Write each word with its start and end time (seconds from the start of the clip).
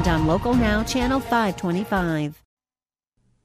and 0.00 0.08
on 0.08 0.26
Local 0.26 0.54
Now, 0.54 0.82
Channel 0.82 1.20
525. 1.20 2.42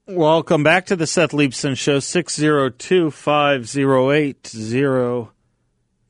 Welcome 0.08 0.64
back 0.64 0.86
to 0.86 0.96
the 0.96 1.06
Seth 1.06 1.32
Leibsohn 1.32 1.76
Show, 1.76 2.00
602 2.00 3.12
508 3.12 4.56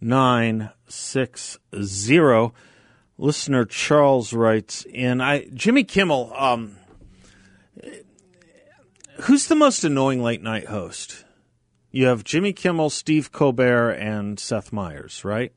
0960. 0.02 2.52
Listener 3.18 3.66
Charles 3.66 4.34
writes 4.34 4.86
in 4.86 5.20
I 5.20 5.48
Jimmy 5.52 5.84
Kimmel, 5.84 6.32
um, 6.36 6.76
who's 9.22 9.48
the 9.48 9.56
most 9.56 9.84
annoying 9.84 10.22
late 10.22 10.44
night 10.44 10.68
host? 10.68 11.26
You 11.90 12.06
have 12.06 12.24
Jimmy 12.24 12.54
Kimmel, 12.54 12.92
Steve 12.92 13.32
Colbert, 13.32 13.94
and 13.94 14.40
Seth 14.40 14.72
Meyers, 14.72 15.26
right? 15.26 15.54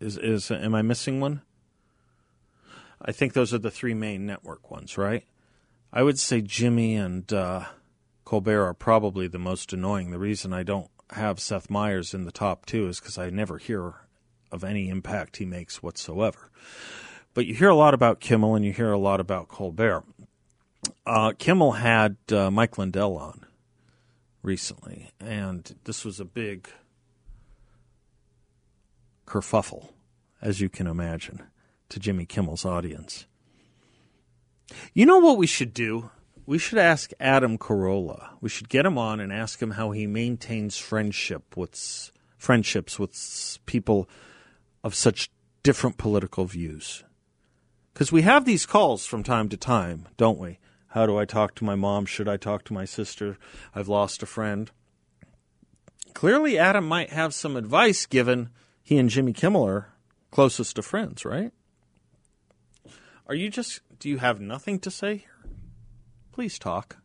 Is 0.00 0.18
is 0.18 0.50
am 0.50 0.74
I 0.74 0.82
missing 0.82 1.20
one? 1.20 1.42
I 3.04 3.12
think 3.12 3.32
those 3.32 3.52
are 3.52 3.58
the 3.58 3.70
three 3.70 3.94
main 3.94 4.24
network 4.24 4.70
ones, 4.70 4.96
right? 4.96 5.24
I 5.92 6.02
would 6.02 6.18
say 6.18 6.40
Jimmy 6.40 6.94
and 6.94 7.30
uh, 7.32 7.66
Colbert 8.24 8.64
are 8.64 8.74
probably 8.74 9.28
the 9.28 9.38
most 9.38 9.72
annoying. 9.72 10.10
The 10.10 10.18
reason 10.18 10.52
I 10.52 10.62
don't 10.62 10.90
have 11.10 11.38
Seth 11.38 11.68
Meyers 11.68 12.14
in 12.14 12.24
the 12.24 12.32
top 12.32 12.66
two 12.66 12.88
is 12.88 12.98
because 12.98 13.18
I 13.18 13.30
never 13.30 13.58
hear 13.58 13.94
of 14.50 14.64
any 14.64 14.88
impact 14.88 15.36
he 15.36 15.44
makes 15.44 15.82
whatsoever. 15.82 16.50
But 17.34 17.46
you 17.46 17.54
hear 17.54 17.68
a 17.68 17.74
lot 17.74 17.94
about 17.94 18.20
Kimmel 18.20 18.54
and 18.54 18.64
you 18.64 18.72
hear 18.72 18.92
a 18.92 18.98
lot 18.98 19.20
about 19.20 19.48
Colbert. 19.48 20.04
Uh, 21.06 21.32
Kimmel 21.38 21.72
had 21.72 22.16
uh, 22.30 22.50
Mike 22.50 22.78
Lindell 22.78 23.16
on 23.16 23.44
recently, 24.42 25.10
and 25.20 25.74
this 25.84 26.04
was 26.04 26.20
a 26.20 26.24
big 26.24 26.68
kerfuffle, 29.26 29.90
as 30.40 30.60
you 30.60 30.68
can 30.68 30.86
imagine, 30.86 31.42
to 31.94 32.00
Jimmy 32.00 32.26
Kimmel's 32.26 32.64
audience. 32.64 33.26
You 34.94 35.06
know 35.06 35.18
what 35.18 35.38
we 35.38 35.46
should 35.46 35.72
do? 35.72 36.10
We 36.44 36.58
should 36.58 36.78
ask 36.78 37.12
Adam 37.20 37.56
Carolla. 37.56 38.30
We 38.40 38.48
should 38.48 38.68
get 38.68 38.84
him 38.84 38.98
on 38.98 39.20
and 39.20 39.32
ask 39.32 39.62
him 39.62 39.70
how 39.70 39.92
he 39.92 40.08
maintains 40.08 40.76
friendship 40.76 41.56
with 41.56 42.10
friendships 42.36 42.98
with 42.98 43.58
people 43.64 44.08
of 44.82 44.96
such 44.96 45.30
different 45.62 45.96
political 45.96 46.46
views. 46.46 47.04
Because 47.92 48.10
we 48.10 48.22
have 48.22 48.44
these 48.44 48.66
calls 48.66 49.06
from 49.06 49.22
time 49.22 49.48
to 49.50 49.56
time, 49.56 50.08
don't 50.16 50.38
we? 50.38 50.58
How 50.88 51.06
do 51.06 51.16
I 51.16 51.24
talk 51.24 51.54
to 51.56 51.64
my 51.64 51.76
mom? 51.76 52.06
Should 52.06 52.28
I 52.28 52.36
talk 52.36 52.64
to 52.64 52.74
my 52.74 52.84
sister? 52.84 53.38
I've 53.72 53.88
lost 53.88 54.20
a 54.20 54.26
friend. 54.26 54.68
Clearly, 56.12 56.58
Adam 56.58 56.88
might 56.88 57.10
have 57.10 57.32
some 57.32 57.54
advice 57.56 58.04
given 58.04 58.50
he 58.82 58.98
and 58.98 59.08
Jimmy 59.08 59.32
Kimmel 59.32 59.64
are 59.64 59.94
closest 60.32 60.76
of 60.76 60.84
friends, 60.84 61.24
right? 61.24 61.52
Are 63.26 63.34
you 63.34 63.48
just, 63.48 63.80
do 63.98 64.10
you 64.10 64.18
have 64.18 64.38
nothing 64.38 64.78
to 64.80 64.90
say 64.90 65.16
here? 65.16 65.46
Please 66.30 66.58
talk. 66.58 66.98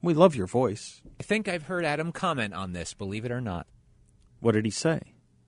We 0.00 0.14
love 0.14 0.34
your 0.34 0.46
voice. 0.46 1.02
I 1.20 1.22
think 1.22 1.46
I've 1.46 1.64
heard 1.64 1.84
Adam 1.84 2.10
comment 2.10 2.54
on 2.54 2.72
this, 2.72 2.94
believe 2.94 3.26
it 3.26 3.32
or 3.32 3.42
not. 3.42 3.66
What 4.40 4.52
did 4.52 4.64
he 4.64 4.70
say? 4.70 5.00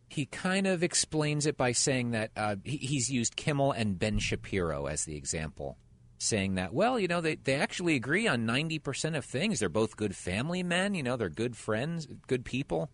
He 0.09 0.27
kind 0.27 0.67
of 0.67 0.83
explains 0.83 1.47
it 1.47 1.57
by 1.57 1.73
saying 1.73 2.11
that 2.11 2.33
uh, 2.37 2.57
he, 2.65 2.77
he's 2.77 3.09
used 3.09 3.37
Kimmel 3.37 3.73
and 3.73 3.99
Ben 3.99 4.19
Shapiro 4.19 4.87
as 4.87 5.05
the 5.05 5.17
example, 5.17 5.79
saying 6.19 6.57
that, 6.57 6.75
well, 6.75 6.99
you 6.99 7.09
know, 7.09 7.23
they, 7.23 7.37
they 7.37 7.55
actually 7.55 7.95
agree 7.95 8.29
on 8.29 8.47
90% 8.47 9.17
of 9.17 9.25
things. 9.25 9.61
They're 9.61 9.71
both 9.71 9.97
good 9.97 10.15
family 10.15 10.63
men, 10.63 10.95
you 10.95 11.03
know, 11.03 11.17
they're 11.17 11.31
good 11.31 11.57
friends, 11.57 12.07
good 12.27 12.45
people. 12.45 12.91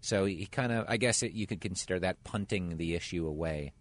So 0.00 0.26
he 0.26 0.46
kind 0.46 0.70
of, 0.70 0.84
I 0.86 0.96
guess 0.96 1.24
it, 1.24 1.32
you 1.32 1.48
could 1.48 1.60
consider 1.60 1.98
that 2.00 2.22
punting 2.22 2.76
the 2.76 2.94
issue 2.94 3.26
away. 3.26 3.72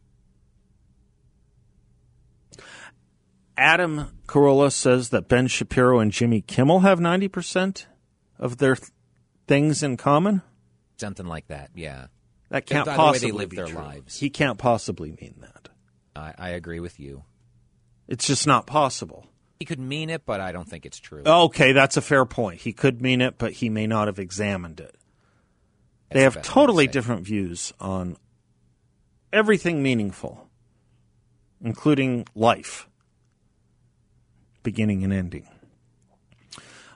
Adam 3.57 4.11
Carolla 4.27 4.71
says 4.71 5.09
that 5.09 5.27
Ben 5.27 5.47
Shapiro 5.47 5.99
and 5.99 6.11
Jimmy 6.11 6.41
Kimmel 6.41 6.81
have 6.81 6.99
90% 6.99 7.85
of 8.37 8.57
their 8.57 8.75
th- 8.75 8.91
things 9.47 9.81
in 9.81 9.97
common? 9.97 10.41
Something 10.97 11.25
like 11.25 11.47
that, 11.47 11.71
yeah. 11.75 12.07
That 12.49 12.65
can't 12.65 12.87
possibly 12.87 13.31
the 13.31 13.37
live 13.37 13.49
be 13.49 13.57
their 13.57 13.65
true. 13.65 13.79
lives. 13.79 14.19
He 14.19 14.29
can't 14.29 14.57
possibly 14.57 15.11
mean 15.19 15.35
that. 15.41 15.69
I, 16.15 16.33
I 16.37 16.49
agree 16.49 16.79
with 16.79 16.99
you. 16.99 17.23
It's 18.07 18.25
just 18.27 18.47
not 18.47 18.67
possible. 18.67 19.25
He 19.59 19.65
could 19.65 19.79
mean 19.79 20.09
it, 20.09 20.25
but 20.25 20.39
I 20.39 20.51
don't 20.51 20.69
think 20.69 20.85
it's 20.85 20.99
true. 20.99 21.23
Okay, 21.25 21.71
that's 21.71 21.97
a 21.97 22.01
fair 22.01 22.25
point. 22.25 22.61
He 22.61 22.73
could 22.73 23.01
mean 23.01 23.21
it, 23.21 23.37
but 23.37 23.53
he 23.53 23.69
may 23.69 23.87
not 23.87 24.07
have 24.07 24.19
examined 24.19 24.79
it. 24.79 24.95
they 26.11 26.21
have 26.21 26.35
best 26.35 26.47
to 26.47 26.53
totally 26.53 26.87
different 26.87 27.23
views 27.25 27.73
on 27.79 28.17
everything 29.33 29.81
meaningful, 29.81 30.46
including 31.61 32.25
life, 32.35 32.87
beginning 34.63 35.03
and 35.03 35.13
ending. 35.13 35.47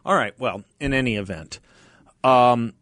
All 0.05 0.15
right, 0.15 0.37
well, 0.39 0.63
in 0.79 0.93
any 0.93 1.15
event, 1.15 1.59
um, 2.23 2.73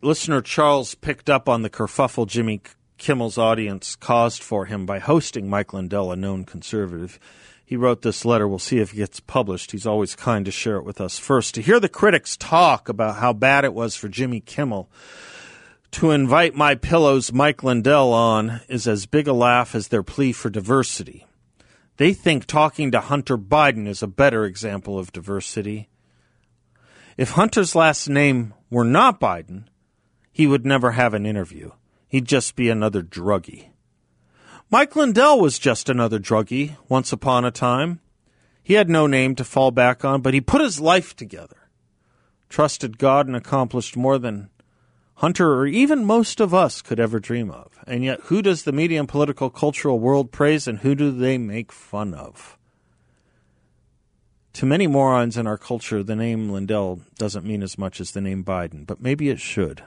listener 0.00 0.40
Charles 0.40 0.94
picked 0.94 1.28
up 1.28 1.48
on 1.48 1.62
the 1.62 1.70
kerfuffle 1.70 2.26
Jimmy 2.26 2.62
Kimmel's 2.98 3.36
audience 3.36 3.96
caused 3.96 4.42
for 4.42 4.66
him 4.66 4.86
by 4.86 4.98
hosting 4.98 5.50
Mike 5.50 5.72
Lindell, 5.72 6.12
a 6.12 6.16
known 6.16 6.44
conservative. 6.44 7.18
He 7.64 7.76
wrote 7.76 8.02
this 8.02 8.24
letter. 8.24 8.46
We'll 8.46 8.58
see 8.58 8.78
if 8.78 8.92
it 8.92 8.96
gets 8.96 9.18
published. 9.18 9.72
He's 9.72 9.86
always 9.86 10.14
kind 10.14 10.44
to 10.44 10.50
share 10.50 10.76
it 10.76 10.84
with 10.84 11.00
us 11.00 11.18
first. 11.18 11.54
To 11.54 11.62
hear 11.62 11.80
the 11.80 11.88
critics 11.88 12.36
talk 12.36 12.88
about 12.88 13.16
how 13.16 13.32
bad 13.32 13.64
it 13.64 13.74
was 13.74 13.96
for 13.96 14.08
Jimmy 14.08 14.40
Kimmel 14.40 14.90
to 15.92 16.10
invite 16.10 16.54
My 16.54 16.74
Pillow's 16.74 17.32
Mike 17.32 17.62
Lindell 17.62 18.12
on 18.12 18.62
is 18.68 18.88
as 18.88 19.06
big 19.06 19.28
a 19.28 19.32
laugh 19.32 19.74
as 19.74 19.88
their 19.88 20.02
plea 20.02 20.32
for 20.32 20.50
diversity. 20.50 21.26
They 21.98 22.14
think 22.14 22.46
talking 22.46 22.90
to 22.90 23.00
Hunter 23.00 23.36
Biden 23.36 23.86
is 23.86 24.02
a 24.02 24.06
better 24.06 24.44
example 24.44 24.98
of 24.98 25.12
diversity. 25.12 25.88
If 27.16 27.32
Hunter's 27.32 27.74
last 27.74 28.08
name 28.08 28.54
were 28.70 28.84
not 28.84 29.20
Biden, 29.20 29.64
he 30.32 30.46
would 30.46 30.64
never 30.64 30.92
have 30.92 31.12
an 31.12 31.26
interview. 31.26 31.72
He'd 32.08 32.26
just 32.26 32.56
be 32.56 32.70
another 32.70 33.02
druggie. 33.02 33.68
Mike 34.70 34.96
Lindell 34.96 35.38
was 35.38 35.58
just 35.58 35.90
another 35.90 36.18
druggie 36.18 36.76
once 36.88 37.12
upon 37.12 37.44
a 37.44 37.50
time. 37.50 38.00
He 38.62 38.74
had 38.74 38.88
no 38.88 39.06
name 39.06 39.34
to 39.34 39.44
fall 39.44 39.70
back 39.70 40.04
on, 40.04 40.22
but 40.22 40.32
he 40.32 40.40
put 40.40 40.62
his 40.62 40.80
life 40.80 41.14
together, 41.14 41.68
trusted 42.48 42.96
God, 42.96 43.26
and 43.26 43.36
accomplished 43.36 43.96
more 43.96 44.18
than 44.18 44.48
Hunter 45.16 45.54
or 45.54 45.66
even 45.66 46.04
most 46.04 46.40
of 46.40 46.52
us 46.52 46.82
could 46.82 46.98
ever 46.98 47.20
dream 47.20 47.50
of. 47.50 47.78
And 47.86 48.02
yet, 48.02 48.20
who 48.24 48.42
does 48.42 48.64
the 48.64 48.72
media 48.72 48.98
and 48.98 49.08
political 49.08 49.50
cultural 49.50 50.00
world 50.00 50.32
praise 50.32 50.66
and 50.66 50.80
who 50.80 50.94
do 50.94 51.10
they 51.10 51.38
make 51.38 51.70
fun 51.70 52.14
of? 52.14 52.58
Too 54.52 54.66
many 54.66 54.86
morons 54.86 55.38
in 55.38 55.46
our 55.46 55.56
culture, 55.56 56.02
the 56.02 56.16
name 56.16 56.50
Lindell 56.50 57.00
doesn't 57.16 57.46
mean 57.46 57.62
as 57.62 57.78
much 57.78 58.00
as 58.00 58.10
the 58.10 58.20
name 58.20 58.44
Biden, 58.44 58.86
but 58.86 59.00
maybe 59.00 59.30
it 59.30 59.40
should. 59.40 59.82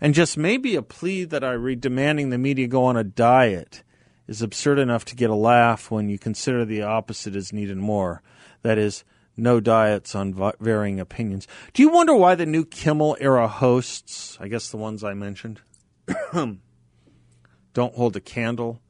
And 0.00 0.14
just 0.14 0.36
maybe 0.36 0.76
a 0.76 0.82
plea 0.82 1.24
that 1.24 1.42
I 1.42 1.52
read 1.52 1.80
demanding 1.80 2.30
the 2.30 2.38
media 2.38 2.68
go 2.68 2.84
on 2.84 2.96
a 2.96 3.04
diet 3.04 3.82
is 4.28 4.42
absurd 4.42 4.78
enough 4.78 5.04
to 5.06 5.16
get 5.16 5.30
a 5.30 5.34
laugh 5.34 5.90
when 5.90 6.08
you 6.08 6.18
consider 6.18 6.64
the 6.64 6.82
opposite 6.82 7.34
is 7.34 7.52
needed 7.52 7.76
more. 7.76 8.22
That 8.62 8.78
is, 8.78 9.04
no 9.36 9.60
diets 9.60 10.14
on 10.14 10.34
va- 10.34 10.54
varying 10.60 11.00
opinions. 11.00 11.46
Do 11.72 11.82
you 11.82 11.88
wonder 11.88 12.14
why 12.14 12.34
the 12.34 12.46
new 12.46 12.64
Kimmel 12.64 13.16
era 13.20 13.48
hosts, 13.48 14.38
I 14.40 14.48
guess 14.48 14.70
the 14.70 14.76
ones 14.76 15.02
I 15.02 15.14
mentioned, 15.14 15.60
don't 16.32 17.94
hold 17.94 18.16
a 18.16 18.20
candle 18.20 18.80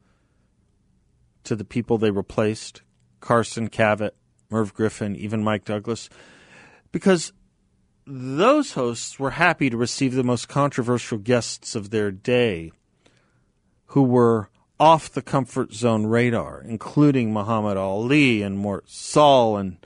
to 1.43 1.55
the 1.55 1.65
people 1.65 1.97
they 1.97 2.11
replaced? 2.11 2.81
Carson 3.19 3.69
Cavett, 3.69 4.11
Merv 4.49 4.73
Griffin, 4.73 5.15
even 5.15 5.43
Mike 5.43 5.65
Douglas? 5.65 6.09
Because 6.91 7.33
those 8.05 8.73
hosts 8.73 9.19
were 9.19 9.31
happy 9.31 9.69
to 9.69 9.77
receive 9.77 10.13
the 10.13 10.23
most 10.23 10.47
controversial 10.47 11.17
guests 11.17 11.75
of 11.75 11.89
their 11.89 12.11
day 12.11 12.71
who 13.87 14.03
were 14.03 14.49
off 14.79 15.09
the 15.09 15.21
comfort 15.21 15.73
zone 15.73 16.05
radar, 16.05 16.61
including 16.61 17.33
Muhammad 17.33 17.77
Ali 17.77 18.41
and 18.41 18.57
Mort 18.57 18.89
Sahl 18.89 19.57
and 19.57 19.77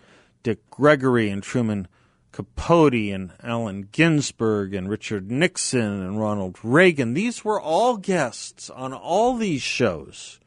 Dick 0.43 0.69
Gregory 0.69 1.29
and 1.29 1.43
Truman 1.43 1.87
Capote 2.31 2.93
and 2.93 3.31
Allen 3.43 3.89
Ginsberg 3.91 4.73
and 4.73 4.89
Richard 4.89 5.31
Nixon 5.31 6.01
and 6.01 6.19
Ronald 6.19 6.57
Reagan. 6.63 7.13
These 7.13 7.43
were 7.43 7.59
all 7.59 7.97
guests 7.97 8.69
on 8.69 8.93
all 8.93 9.35
these 9.35 9.61
shows. 9.61 10.39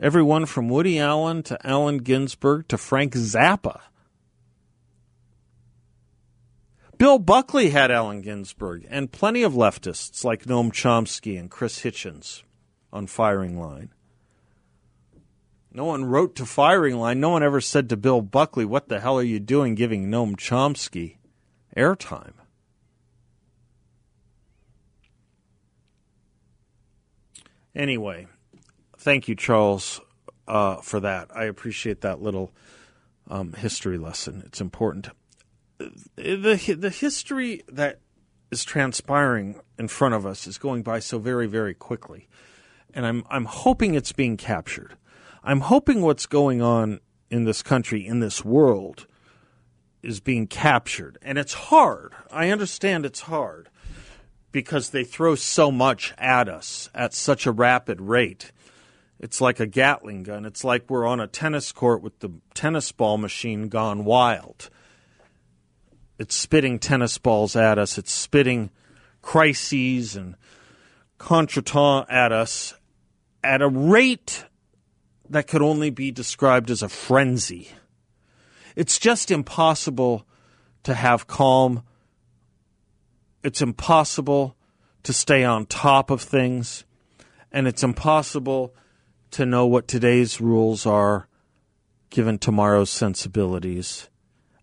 Everyone 0.00 0.46
from 0.46 0.68
Woody 0.68 0.98
Allen 0.98 1.42
to 1.44 1.66
Allen 1.66 1.98
Ginsberg 1.98 2.68
to 2.68 2.78
Frank 2.78 3.14
Zappa 3.14 3.80
Bill 6.96 7.18
Buckley 7.18 7.70
had 7.70 7.90
Allen 7.90 8.20
Ginsberg, 8.20 8.86
and 8.88 9.10
plenty 9.10 9.42
of 9.42 9.52
leftists 9.52 10.24
like 10.24 10.44
Noam 10.44 10.70
Chomsky 10.70 11.38
and 11.38 11.50
Chris 11.50 11.80
Hitchens 11.80 12.42
on 12.92 13.06
firing 13.06 13.58
line. 13.58 13.90
No 15.76 15.86
one 15.86 16.04
wrote 16.04 16.36
to 16.36 16.46
firing 16.46 16.96
line. 16.96 17.18
No 17.18 17.30
one 17.30 17.42
ever 17.42 17.60
said 17.60 17.88
to 17.88 17.96
Bill 17.96 18.22
Buckley, 18.22 18.64
What 18.64 18.88
the 18.88 19.00
hell 19.00 19.18
are 19.18 19.24
you 19.24 19.40
doing 19.40 19.74
giving 19.74 20.06
Noam 20.06 20.36
Chomsky 20.36 21.16
airtime? 21.76 22.34
Anyway, 27.74 28.28
thank 28.98 29.26
you, 29.26 29.34
Charles, 29.34 30.00
uh, 30.46 30.76
for 30.76 31.00
that. 31.00 31.28
I 31.34 31.44
appreciate 31.44 32.02
that 32.02 32.22
little 32.22 32.52
um, 33.28 33.52
history 33.54 33.98
lesson. 33.98 34.44
It's 34.46 34.60
important. 34.60 35.08
The, 35.78 36.76
the 36.78 36.90
history 36.90 37.62
that 37.68 37.98
is 38.52 38.62
transpiring 38.62 39.60
in 39.76 39.88
front 39.88 40.14
of 40.14 40.24
us 40.24 40.46
is 40.46 40.56
going 40.56 40.84
by 40.84 41.00
so 41.00 41.18
very, 41.18 41.48
very 41.48 41.74
quickly. 41.74 42.28
And 42.94 43.04
I'm, 43.04 43.24
I'm 43.28 43.46
hoping 43.46 43.94
it's 43.96 44.12
being 44.12 44.36
captured. 44.36 44.96
I'm 45.46 45.60
hoping 45.60 46.00
what's 46.00 46.24
going 46.24 46.62
on 46.62 47.00
in 47.30 47.44
this 47.44 47.62
country, 47.62 48.06
in 48.06 48.20
this 48.20 48.42
world, 48.42 49.06
is 50.02 50.18
being 50.18 50.46
captured. 50.46 51.18
And 51.20 51.36
it's 51.36 51.52
hard. 51.52 52.14
I 52.32 52.48
understand 52.48 53.04
it's 53.04 53.20
hard 53.20 53.68
because 54.52 54.90
they 54.90 55.04
throw 55.04 55.34
so 55.34 55.70
much 55.70 56.14
at 56.16 56.48
us 56.48 56.88
at 56.94 57.12
such 57.12 57.44
a 57.44 57.52
rapid 57.52 58.00
rate. 58.00 58.52
It's 59.20 59.42
like 59.42 59.60
a 59.60 59.66
Gatling 59.66 60.22
gun. 60.22 60.46
It's 60.46 60.64
like 60.64 60.88
we're 60.88 61.06
on 61.06 61.20
a 61.20 61.26
tennis 61.26 61.72
court 61.72 62.02
with 62.02 62.20
the 62.20 62.30
tennis 62.54 62.90
ball 62.90 63.18
machine 63.18 63.68
gone 63.68 64.06
wild. 64.06 64.70
It's 66.18 66.34
spitting 66.34 66.78
tennis 66.78 67.18
balls 67.18 67.54
at 67.54 67.78
us, 67.78 67.98
it's 67.98 68.12
spitting 68.12 68.70
crises 69.20 70.16
and 70.16 70.36
contretemps 71.18 72.06
at 72.08 72.32
us 72.32 72.74
at 73.42 73.60
a 73.60 73.68
rate 73.68 74.44
that 75.34 75.46
could 75.46 75.62
only 75.62 75.90
be 75.90 76.10
described 76.10 76.70
as 76.70 76.82
a 76.82 76.88
frenzy. 76.88 77.68
It's 78.76 78.98
just 78.98 79.30
impossible 79.30 80.26
to 80.82 80.94
have 80.94 81.26
calm 81.26 81.82
it's 83.44 83.60
impossible 83.60 84.56
to 85.02 85.12
stay 85.12 85.44
on 85.44 85.66
top 85.66 86.10
of 86.10 86.22
things, 86.22 86.84
and 87.52 87.68
it's 87.68 87.82
impossible 87.82 88.74
to 89.32 89.44
know 89.44 89.66
what 89.66 89.86
today's 89.86 90.40
rules 90.40 90.86
are 90.86 91.28
given 92.08 92.38
tomorrow's 92.38 92.88
sensibilities 92.88 94.08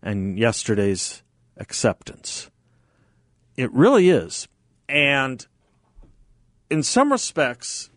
and 0.02 0.36
yesterday's 0.36 1.22
acceptance. 1.58 2.50
It 3.56 3.72
really 3.72 4.08
is. 4.08 4.48
And 4.88 5.46
in 6.68 6.82
some 6.82 7.12
respects, 7.12 7.88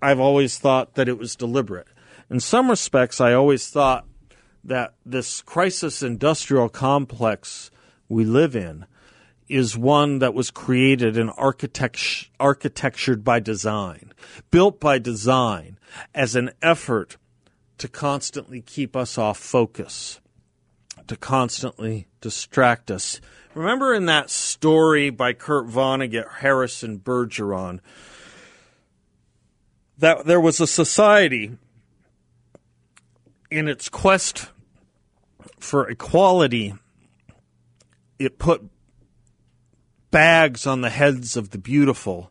I've 0.00 0.20
always 0.20 0.56
thought 0.56 0.94
that 0.94 1.10
it 1.10 1.18
was 1.18 1.36
deliberate. 1.36 1.88
In 2.28 2.40
some 2.40 2.68
respects, 2.68 3.20
I 3.20 3.32
always 3.32 3.68
thought 3.68 4.06
that 4.64 4.94
this 5.04 5.42
crisis 5.42 6.02
industrial 6.02 6.68
complex 6.68 7.70
we 8.08 8.24
live 8.24 8.56
in 8.56 8.86
is 9.48 9.78
one 9.78 10.18
that 10.18 10.34
was 10.34 10.50
created 10.50 11.16
and 11.16 11.30
architect- 11.36 12.30
architectured 12.40 13.22
by 13.22 13.38
design, 13.38 14.12
built 14.50 14.80
by 14.80 14.98
design 14.98 15.78
as 16.14 16.34
an 16.34 16.50
effort 16.60 17.16
to 17.78 17.86
constantly 17.86 18.60
keep 18.60 18.96
us 18.96 19.16
off 19.16 19.38
focus, 19.38 20.20
to 21.06 21.16
constantly 21.16 22.08
distract 22.20 22.90
us. 22.90 23.20
Remember 23.54 23.94
in 23.94 24.06
that 24.06 24.30
story 24.30 25.10
by 25.10 25.32
Kurt 25.32 25.68
Vonnegut, 25.68 26.28
Harrison 26.40 26.98
Bergeron, 26.98 27.78
that 29.96 30.26
there 30.26 30.40
was 30.40 30.60
a 30.60 30.66
society 30.66 31.56
in 33.50 33.68
its 33.68 33.88
quest 33.88 34.48
for 35.58 35.88
equality, 35.88 36.74
it 38.18 38.38
put 38.38 38.62
bags 40.10 40.66
on 40.66 40.80
the 40.80 40.90
heads 40.90 41.36
of 41.36 41.50
the 41.50 41.58
beautiful 41.58 42.30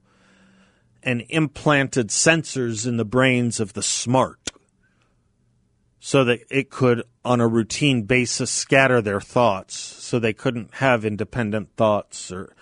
and 1.04 1.24
implanted 1.30 2.10
sensors 2.10 2.88
in 2.88 2.98
the 2.98 3.06
brains 3.06 3.60
of 3.60 3.74
the 3.74 3.84
smart 3.84 4.52
so 6.00 6.24
that 6.24 6.40
it 6.50 6.70
could, 6.70 7.04
on 7.24 7.42
a 7.42 7.48
routine 7.48 8.04
basis, 8.04 8.52
scatter 8.52 9.02
their 9.02 9.22
thoughts 9.22 9.76
so 9.76 10.20
they 10.20 10.34
couldn't 10.34 10.76
have 10.76 11.06
independent 11.06 11.70
thoughts 11.76 12.32
or 12.32 12.56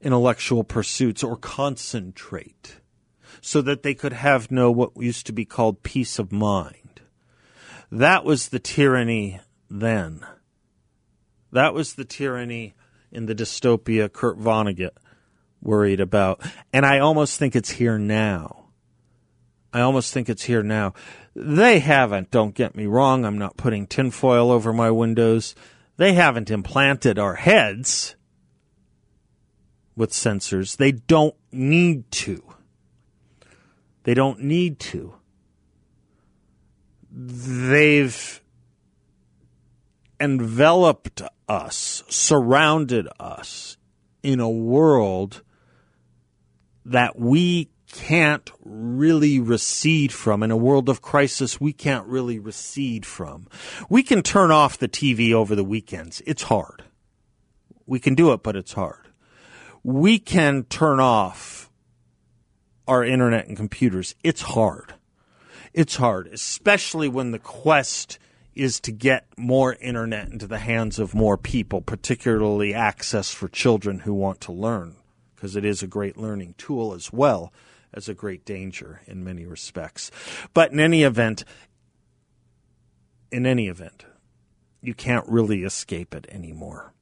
intellectual 0.00 0.62
pursuits 0.62 1.22
or 1.22 1.36
concentrate 1.36 2.76
so 3.40 3.62
that 3.62 3.82
they 3.82 3.94
could 3.94 4.12
have 4.12 4.50
no 4.50 4.70
what 4.70 4.96
used 4.96 5.26
to 5.26 5.32
be 5.32 5.44
called 5.44 5.82
peace 5.82 6.18
of 6.18 6.32
mind. 6.32 6.85
That 7.90 8.24
was 8.24 8.48
the 8.48 8.58
tyranny 8.58 9.40
then. 9.70 10.26
That 11.52 11.74
was 11.74 11.94
the 11.94 12.04
tyranny 12.04 12.74
in 13.12 13.26
the 13.26 13.34
dystopia 13.34 14.12
Kurt 14.12 14.38
Vonnegut 14.38 14.96
worried 15.62 16.00
about. 16.00 16.40
And 16.72 16.84
I 16.84 16.98
almost 16.98 17.38
think 17.38 17.56
it's 17.56 17.70
here 17.70 17.98
now. 17.98 18.66
I 19.72 19.80
almost 19.80 20.12
think 20.12 20.28
it's 20.28 20.44
here 20.44 20.62
now. 20.62 20.94
They 21.34 21.80
haven't, 21.80 22.30
don't 22.30 22.54
get 22.54 22.74
me 22.74 22.86
wrong, 22.86 23.24
I'm 23.24 23.38
not 23.38 23.56
putting 23.56 23.86
tinfoil 23.86 24.50
over 24.50 24.72
my 24.72 24.90
windows. 24.90 25.54
They 25.96 26.14
haven't 26.14 26.50
implanted 26.50 27.18
our 27.18 27.34
heads 27.34 28.16
with 29.94 30.12
sensors. 30.12 30.76
They 30.76 30.92
don't 30.92 31.34
need 31.52 32.10
to. 32.12 32.42
They 34.04 34.14
don't 34.14 34.40
need 34.40 34.78
to. 34.80 35.15
They've 37.18 38.42
enveloped 40.20 41.22
us, 41.48 42.02
surrounded 42.08 43.08
us 43.18 43.78
in 44.22 44.38
a 44.38 44.50
world 44.50 45.42
that 46.84 47.18
we 47.18 47.70
can't 47.90 48.50
really 48.62 49.40
recede 49.40 50.12
from. 50.12 50.42
In 50.42 50.50
a 50.50 50.58
world 50.58 50.90
of 50.90 51.00
crisis, 51.00 51.58
we 51.58 51.72
can't 51.72 52.06
really 52.06 52.38
recede 52.38 53.06
from. 53.06 53.46
We 53.88 54.02
can 54.02 54.22
turn 54.22 54.50
off 54.50 54.76
the 54.76 54.88
TV 54.88 55.32
over 55.32 55.54
the 55.54 55.64
weekends. 55.64 56.20
It's 56.26 56.42
hard. 56.42 56.84
We 57.86 57.98
can 57.98 58.14
do 58.14 58.32
it, 58.34 58.42
but 58.42 58.56
it's 58.56 58.74
hard. 58.74 59.08
We 59.82 60.18
can 60.18 60.64
turn 60.64 61.00
off 61.00 61.70
our 62.86 63.02
internet 63.02 63.46
and 63.46 63.56
computers. 63.56 64.14
It's 64.22 64.42
hard. 64.42 64.95
It's 65.76 65.96
hard, 65.96 66.28
especially 66.28 67.06
when 67.06 67.32
the 67.32 67.38
quest 67.38 68.18
is 68.54 68.80
to 68.80 68.90
get 68.90 69.26
more 69.36 69.74
internet 69.74 70.30
into 70.30 70.46
the 70.46 70.60
hands 70.60 70.98
of 70.98 71.14
more 71.14 71.36
people, 71.36 71.82
particularly 71.82 72.72
access 72.72 73.30
for 73.30 73.46
children 73.46 73.98
who 73.98 74.14
want 74.14 74.40
to 74.40 74.52
learn, 74.52 74.96
because 75.34 75.54
it 75.54 75.66
is 75.66 75.82
a 75.82 75.86
great 75.86 76.16
learning 76.16 76.54
tool 76.56 76.94
as 76.94 77.12
well 77.12 77.52
as 77.92 78.08
a 78.08 78.14
great 78.14 78.46
danger 78.46 79.02
in 79.06 79.22
many 79.22 79.44
respects. 79.44 80.10
But 80.54 80.72
in 80.72 80.80
any 80.80 81.02
event, 81.02 81.44
in 83.30 83.44
any 83.44 83.68
event, 83.68 84.06
you 84.80 84.94
can't 84.94 85.28
really 85.28 85.62
escape 85.62 86.14
it 86.14 86.26
anymore. 86.30 86.94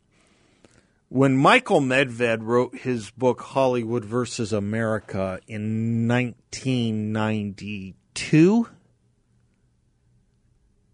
When 1.08 1.36
Michael 1.36 1.80
Medved 1.80 2.42
wrote 2.42 2.78
his 2.78 3.12
book 3.12 3.40
Hollywood 3.40 4.04
versus 4.04 4.52
America 4.52 5.38
in 5.46 6.08
1992, 6.08 7.94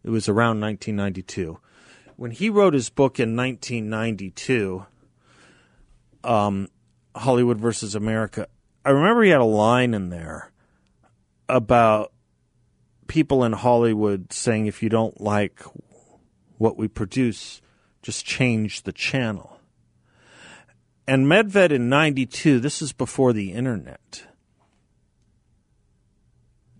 it 0.02 0.10
was 0.10 0.28
around 0.28 0.60
1992. 0.60 1.58
When 2.16 2.30
he 2.30 2.50
wrote 2.50 2.74
his 2.74 2.90
book 2.90 3.18
in 3.18 3.36
1992, 3.36 4.84
um, 6.24 6.68
Hollywood 7.14 7.58
versus 7.58 7.94
America, 7.94 8.46
I 8.84 8.90
remember 8.90 9.22
he 9.22 9.30
had 9.30 9.40
a 9.40 9.44
line 9.44 9.94
in 9.94 10.10
there 10.10 10.50
about 11.48 12.12
people 13.08 13.44
in 13.44 13.52
Hollywood 13.52 14.32
saying 14.32 14.66
if 14.66 14.82
you 14.82 14.88
don't 14.88 15.20
like 15.20 15.62
what 16.58 16.76
we 16.76 16.88
produce, 16.88 17.60
just 18.02 18.24
change 18.24 18.82
the 18.82 18.92
channel. 18.92 19.58
And 21.06 21.26
Medved 21.26 21.72
in 21.72 21.88
92, 21.88 22.60
this 22.60 22.80
is 22.80 22.92
before 22.92 23.32
the 23.32 23.52
internet. 23.52 24.26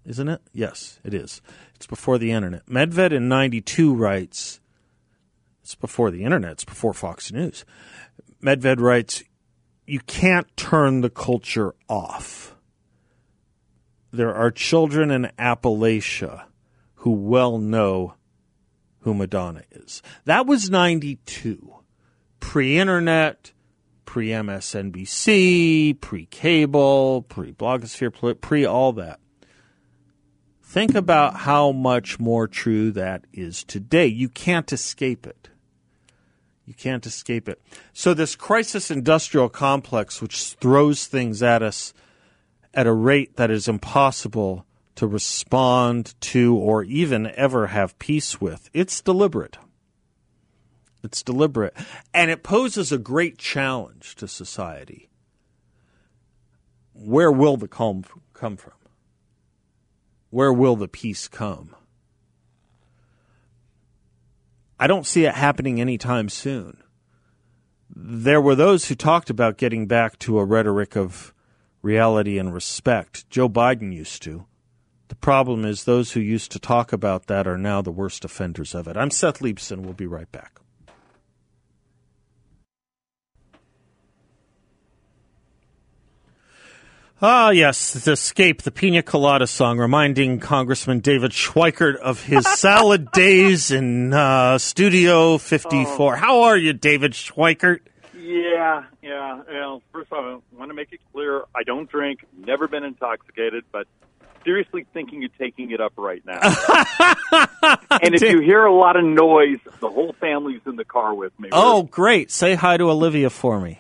Isn't 0.04 0.28
it? 0.28 0.40
Yes, 0.52 0.98
it 1.04 1.14
is. 1.14 1.42
It's 1.74 1.86
before 1.86 2.18
the 2.18 2.32
internet. 2.32 2.66
Medved 2.66 3.12
in 3.12 3.28
92 3.28 3.94
writes, 3.94 4.60
it's 5.62 5.74
before 5.74 6.10
the 6.10 6.24
internet, 6.24 6.52
it's 6.52 6.64
before 6.64 6.94
Fox 6.94 7.30
News. 7.32 7.64
Medved 8.42 8.80
writes, 8.80 9.22
you 9.86 10.00
can't 10.00 10.46
turn 10.56 11.00
the 11.00 11.10
culture 11.10 11.74
off. 11.88 12.54
There 14.12 14.34
are 14.34 14.50
children 14.50 15.10
in 15.10 15.30
Appalachia 15.38 16.44
who 16.96 17.12
well 17.12 17.58
know 17.58 18.14
who 19.00 19.14
Madonna 19.14 19.62
is. 19.70 20.02
That 20.24 20.46
was 20.46 20.70
92, 20.70 21.74
pre 22.40 22.78
internet, 22.78 23.52
pre 24.04 24.28
MSNBC, 24.28 26.00
pre 26.00 26.26
cable, 26.26 27.22
pre 27.22 27.52
blogosphere, 27.52 28.40
pre 28.40 28.64
all 28.64 28.92
that. 28.94 29.20
Think 30.70 30.94
about 30.94 31.34
how 31.34 31.72
much 31.72 32.20
more 32.20 32.46
true 32.46 32.92
that 32.92 33.24
is 33.32 33.64
today. 33.64 34.06
You 34.06 34.28
can't 34.28 34.72
escape 34.72 35.26
it. 35.26 35.48
You 36.64 36.74
can't 36.74 37.04
escape 37.04 37.48
it. 37.48 37.60
So, 37.92 38.14
this 38.14 38.36
crisis 38.36 38.88
industrial 38.88 39.48
complex, 39.48 40.22
which 40.22 40.54
throws 40.60 41.08
things 41.08 41.42
at 41.42 41.60
us 41.60 41.92
at 42.72 42.86
a 42.86 42.92
rate 42.92 43.34
that 43.34 43.50
is 43.50 43.66
impossible 43.66 44.64
to 44.94 45.08
respond 45.08 46.14
to 46.20 46.54
or 46.54 46.84
even 46.84 47.26
ever 47.34 47.66
have 47.66 47.98
peace 47.98 48.40
with, 48.40 48.70
it's 48.72 49.00
deliberate. 49.00 49.58
It's 51.02 51.24
deliberate. 51.24 51.74
And 52.14 52.30
it 52.30 52.44
poses 52.44 52.92
a 52.92 52.98
great 52.98 53.38
challenge 53.38 54.14
to 54.14 54.28
society. 54.28 55.10
Where 56.92 57.32
will 57.32 57.56
the 57.56 57.66
calm 57.66 58.04
come 58.34 58.56
from? 58.56 58.74
Where 60.30 60.52
will 60.52 60.76
the 60.76 60.88
peace 60.88 61.28
come? 61.28 61.74
I 64.78 64.86
don't 64.86 65.06
see 65.06 65.24
it 65.24 65.34
happening 65.34 65.80
anytime 65.80 66.28
soon. 66.28 66.78
There 67.94 68.40
were 68.40 68.54
those 68.54 68.86
who 68.86 68.94
talked 68.94 69.28
about 69.28 69.58
getting 69.58 69.86
back 69.86 70.18
to 70.20 70.38
a 70.38 70.44
rhetoric 70.44 70.96
of 70.96 71.34
reality 71.82 72.38
and 72.38 72.54
respect. 72.54 73.28
Joe 73.28 73.48
Biden 73.48 73.92
used 73.92 74.22
to. 74.22 74.46
The 75.08 75.16
problem 75.16 75.64
is 75.64 75.84
those 75.84 76.12
who 76.12 76.20
used 76.20 76.52
to 76.52 76.60
talk 76.60 76.92
about 76.92 77.26
that 77.26 77.48
are 77.48 77.58
now 77.58 77.82
the 77.82 77.90
worst 77.90 78.24
offenders 78.24 78.74
of 78.74 78.86
it. 78.86 78.96
I'm 78.96 79.10
Seth 79.10 79.40
Leibsohn. 79.40 79.80
We'll 79.80 79.92
be 79.92 80.06
right 80.06 80.30
back. 80.30 80.59
Ah, 87.22 87.50
yes, 87.50 87.92
the 87.92 88.12
Escape, 88.12 88.62
the 88.62 88.70
Pina 88.70 89.02
Colada 89.02 89.46
song, 89.46 89.76
reminding 89.76 90.40
Congressman 90.40 91.00
David 91.00 91.32
Schweikert 91.32 91.96
of 91.96 92.24
his 92.24 92.46
salad 92.58 93.12
days 93.12 93.70
in 93.70 94.14
uh, 94.14 94.56
Studio 94.56 95.36
54. 95.36 96.14
Oh. 96.14 96.16
How 96.16 96.40
are 96.44 96.56
you, 96.56 96.72
David 96.72 97.12
Schweikert? 97.12 97.80
Yeah, 98.16 98.84
yeah. 99.02 99.42
Well, 99.46 99.82
first 99.92 100.10
of 100.10 100.18
all, 100.18 100.42
I 100.54 100.58
want 100.58 100.70
to 100.70 100.74
make 100.74 100.94
it 100.94 101.00
clear 101.12 101.42
I 101.54 101.62
don't 101.62 101.90
drink, 101.90 102.24
never 102.38 102.66
been 102.68 102.84
intoxicated, 102.84 103.64
but 103.70 103.86
seriously 104.42 104.86
thinking 104.94 105.22
of 105.24 105.36
taking 105.36 105.72
it 105.72 105.80
up 105.82 105.92
right 105.98 106.22
now. 106.24 106.40
and 108.00 108.14
if 108.14 108.22
you 108.22 108.40
hear 108.40 108.64
a 108.64 108.72
lot 108.72 108.96
of 108.96 109.04
noise, 109.04 109.58
the 109.80 109.90
whole 109.90 110.14
family's 110.20 110.62
in 110.64 110.76
the 110.76 110.86
car 110.86 111.12
with 111.12 111.38
me. 111.38 111.50
Oh, 111.52 111.82
great. 111.82 112.30
Say 112.30 112.54
hi 112.54 112.78
to 112.78 112.84
Olivia 112.88 113.28
for 113.28 113.60
me. 113.60 113.78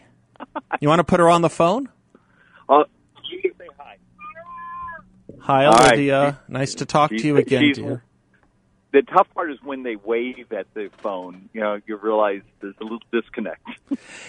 You 0.78 0.88
want 0.88 0.98
to 0.98 1.04
put 1.04 1.20
her 1.20 1.30
on 1.30 1.40
the 1.40 1.48
phone? 1.48 1.88
Uh, 2.68 2.84
Hi, 5.40 5.66
Olivia. 5.66 6.40
Nice 6.48 6.74
to 6.76 6.86
talk 6.86 7.10
to 7.10 7.26
you 7.26 7.36
again, 7.36 7.72
dear. 7.72 8.04
The 8.92 9.02
tough 9.02 9.28
part 9.34 9.52
is 9.52 9.58
when 9.62 9.84
they 9.84 9.96
wave 9.96 10.52
at 10.52 10.66
the 10.74 10.90
phone. 10.98 11.48
You 11.52 11.60
know, 11.60 11.80
you 11.86 11.96
realize 11.96 12.42
there's 12.60 12.74
a 12.80 12.82
little 12.82 12.98
disconnect. 13.12 13.62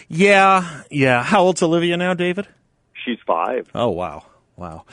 yeah, 0.07 0.83
yeah. 0.91 1.23
How 1.23 1.41
old's 1.41 1.63
Olivia 1.63 1.97
now, 1.97 2.13
David? 2.13 2.47
She's 3.05 3.17
five. 3.25 3.69
Oh, 3.73 3.89
wow. 3.89 4.25
Wow. 4.55 4.85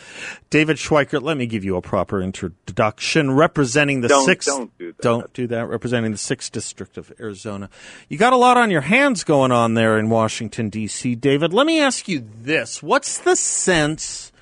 David 0.49 0.79
Schweikert, 0.79 1.21
let 1.21 1.37
me 1.37 1.45
give 1.45 1.63
you 1.63 1.77
a 1.77 1.83
proper 1.83 2.23
introduction. 2.23 3.33
Representing 3.33 4.01
the 4.01 4.09
don't, 4.09 4.25
sixth. 4.25 4.49
Don't 4.49 4.79
do 4.79 4.93
that. 4.93 5.03
Don't 5.03 5.33
do 5.35 5.47
that. 5.49 5.69
Representing 5.69 6.13
the 6.13 6.19
sixth 6.19 6.51
district 6.51 6.97
of 6.97 7.13
Arizona. 7.21 7.69
You 8.09 8.17
got 8.17 8.33
a 8.33 8.37
lot 8.37 8.57
on 8.57 8.71
your 8.71 8.81
hands 8.81 9.25
going 9.25 9.53
on 9.53 9.75
there 9.75 9.99
in 9.99 10.09
Washington, 10.09 10.71
D.C., 10.71 11.17
David. 11.17 11.53
Let 11.53 11.67
me 11.67 11.81
ask 11.81 12.09
you 12.09 12.27
this. 12.43 12.83
What's 12.83 13.19
the 13.19 13.37
sense 13.37 14.33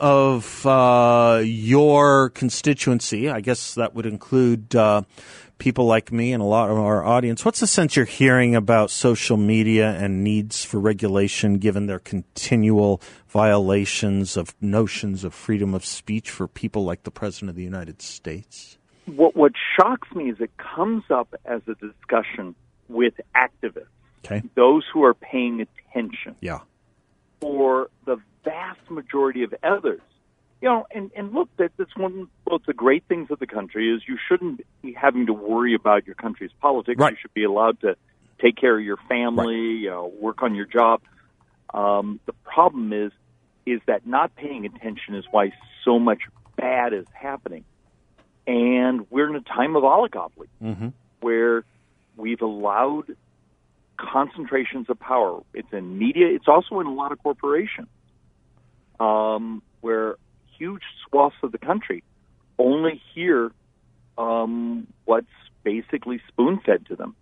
of 0.00 0.66
uh, 0.66 1.42
your 1.44 2.30
constituency, 2.30 3.28
I 3.28 3.40
guess 3.40 3.74
that 3.74 3.94
would 3.94 4.06
include 4.06 4.74
uh, 4.74 5.02
people 5.58 5.86
like 5.86 6.12
me 6.12 6.32
and 6.32 6.42
a 6.42 6.46
lot 6.46 6.70
of 6.70 6.78
our 6.78 7.04
audience, 7.04 7.44
what's 7.44 7.60
the 7.60 7.66
sense 7.66 7.96
you're 7.96 8.04
hearing 8.04 8.54
about 8.54 8.90
social 8.90 9.36
media 9.36 9.90
and 9.92 10.24
needs 10.24 10.64
for 10.64 10.78
regulation 10.80 11.58
given 11.58 11.86
their 11.86 11.98
continual 11.98 13.00
violations 13.28 14.36
of 14.36 14.54
notions 14.60 15.24
of 15.24 15.32
freedom 15.32 15.74
of 15.74 15.84
speech 15.84 16.30
for 16.30 16.48
people 16.48 16.84
like 16.84 17.04
the 17.04 17.10
President 17.10 17.50
of 17.50 17.56
the 17.56 17.62
United 17.62 18.02
States? 18.02 18.78
What, 19.06 19.36
what 19.36 19.52
shocks 19.78 20.10
me 20.14 20.30
is 20.30 20.40
it 20.40 20.50
comes 20.56 21.04
up 21.10 21.34
as 21.44 21.60
a 21.66 21.74
discussion 21.74 22.54
with 22.88 23.14
activists, 23.36 23.86
okay. 24.24 24.42
those 24.54 24.84
who 24.92 25.04
are 25.04 25.14
paying 25.14 25.60
attention. 25.60 26.36
Yeah. 26.40 26.60
For 27.40 27.90
the 28.06 28.18
vast 28.44 28.80
majority 28.90 29.42
of 29.42 29.54
others. 29.62 30.00
You 30.60 30.68
know, 30.68 30.86
and, 30.94 31.10
and 31.14 31.32
look, 31.32 31.48
that, 31.58 31.72
that's 31.76 31.94
one 31.96 32.28
of 32.46 32.62
the 32.66 32.72
great 32.72 33.04
things 33.08 33.30
of 33.30 33.38
the 33.38 33.46
country 33.46 33.94
is 33.94 34.02
you 34.08 34.16
shouldn't 34.28 34.62
be 34.82 34.92
having 34.92 35.26
to 35.26 35.32
worry 35.32 35.74
about 35.74 36.06
your 36.06 36.14
country's 36.14 36.52
politics. 36.60 36.98
Right. 36.98 37.12
You 37.12 37.18
should 37.20 37.34
be 37.34 37.44
allowed 37.44 37.80
to 37.80 37.96
take 38.40 38.56
care 38.56 38.78
of 38.78 38.84
your 38.84 38.98
family, 39.08 39.86
right. 39.86 39.94
uh, 39.94 40.04
work 40.04 40.42
on 40.42 40.54
your 40.54 40.66
job. 40.66 41.02
Um, 41.72 42.20
the 42.24 42.32
problem 42.44 42.92
is, 42.92 43.12
is 43.66 43.80
that 43.86 44.06
not 44.06 44.34
paying 44.36 44.64
attention 44.64 45.14
is 45.16 45.24
why 45.30 45.52
so 45.84 45.98
much 45.98 46.20
bad 46.56 46.92
is 46.92 47.06
happening. 47.12 47.64
And 48.46 49.06
we're 49.10 49.28
in 49.28 49.36
a 49.36 49.40
time 49.40 49.74
of 49.76 49.82
oligopoly 49.82 50.48
mm-hmm. 50.62 50.88
where 51.20 51.64
we've 52.16 52.42
allowed 52.42 53.16
concentrations 53.96 54.88
of 54.88 54.98
power. 54.98 55.42
It's 55.52 55.72
in 55.72 55.98
media. 55.98 56.28
It's 56.28 56.48
also 56.48 56.80
in 56.80 56.86
a 56.86 56.92
lot 56.92 57.12
of 57.12 57.22
corporations 57.22 57.88
um, 59.00 59.62
where 59.80 60.16
huge 60.58 60.82
swaths 61.08 61.36
of 61.42 61.52
the 61.52 61.58
country 61.58 62.02
only 62.58 63.00
hear 63.14 63.50
um, 64.16 64.86
what's 65.04 65.26
basically 65.62 66.20
spoon 66.28 66.60
fed 66.64 66.86
to 66.86 66.96
them. 66.96 67.14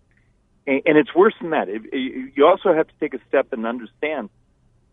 And, 0.67 0.81
and 0.85 0.97
it's 0.97 1.13
worse 1.15 1.33
than 1.41 1.51
that. 1.51 1.69
It, 1.69 1.81
it, 1.91 2.33
you 2.35 2.45
also 2.45 2.73
have 2.73 2.87
to 2.87 2.93
take 2.99 3.13
a 3.13 3.19
step 3.27 3.51
and 3.53 3.65
understand 3.65 4.29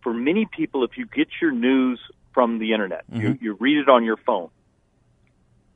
for 0.02 0.14
many 0.14 0.46
people, 0.46 0.84
if 0.84 0.96
you 0.96 1.06
get 1.06 1.28
your 1.40 1.52
news 1.52 2.00
from 2.32 2.58
the 2.58 2.72
internet, 2.72 3.04
mm-hmm. 3.10 3.20
you, 3.20 3.38
you 3.40 3.52
read 3.60 3.78
it 3.78 3.88
on 3.88 4.04
your 4.04 4.16
phone, 4.16 4.48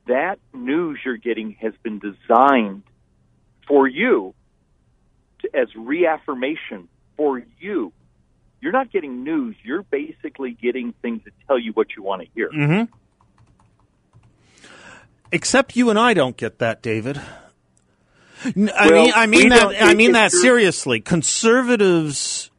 that 0.07 0.39
news 0.53 0.99
you're 1.05 1.17
getting 1.17 1.57
has 1.61 1.75
been 1.83 1.99
designed 1.99 2.83
for 3.67 3.87
you 3.87 4.35
to, 5.41 5.51
as 5.55 5.69
reaffirmation 5.77 6.89
for 7.17 7.43
you 7.59 7.93
you're 8.65 8.73
not 8.73 8.91
getting 8.91 9.23
news. 9.23 9.57
You're 9.63 9.83
basically 9.83 10.53
getting 10.53 10.95
things 11.03 11.23
that 11.25 11.33
tell 11.47 11.59
you 11.59 11.73
what 11.73 11.89
you 11.95 12.03
want 12.03 12.23
to 12.23 12.29
hear. 12.35 12.49
Mm-hmm. 12.51 12.93
Except 15.31 15.77
you 15.77 15.91
and 15.91 15.99
I 15.99 16.15
don't 16.15 16.35
get 16.35 16.61
that, 16.61 16.81
David. 16.81 17.21
I 18.47 18.53
well, 18.57 19.05
mean, 19.05 19.13
I 19.15 19.27
mean 19.27 19.49
that. 19.51 19.83
I 19.83 19.95
mean 19.95 20.13
that 20.13 20.33
seriously. 20.33 21.01
Conservatives 21.01 22.51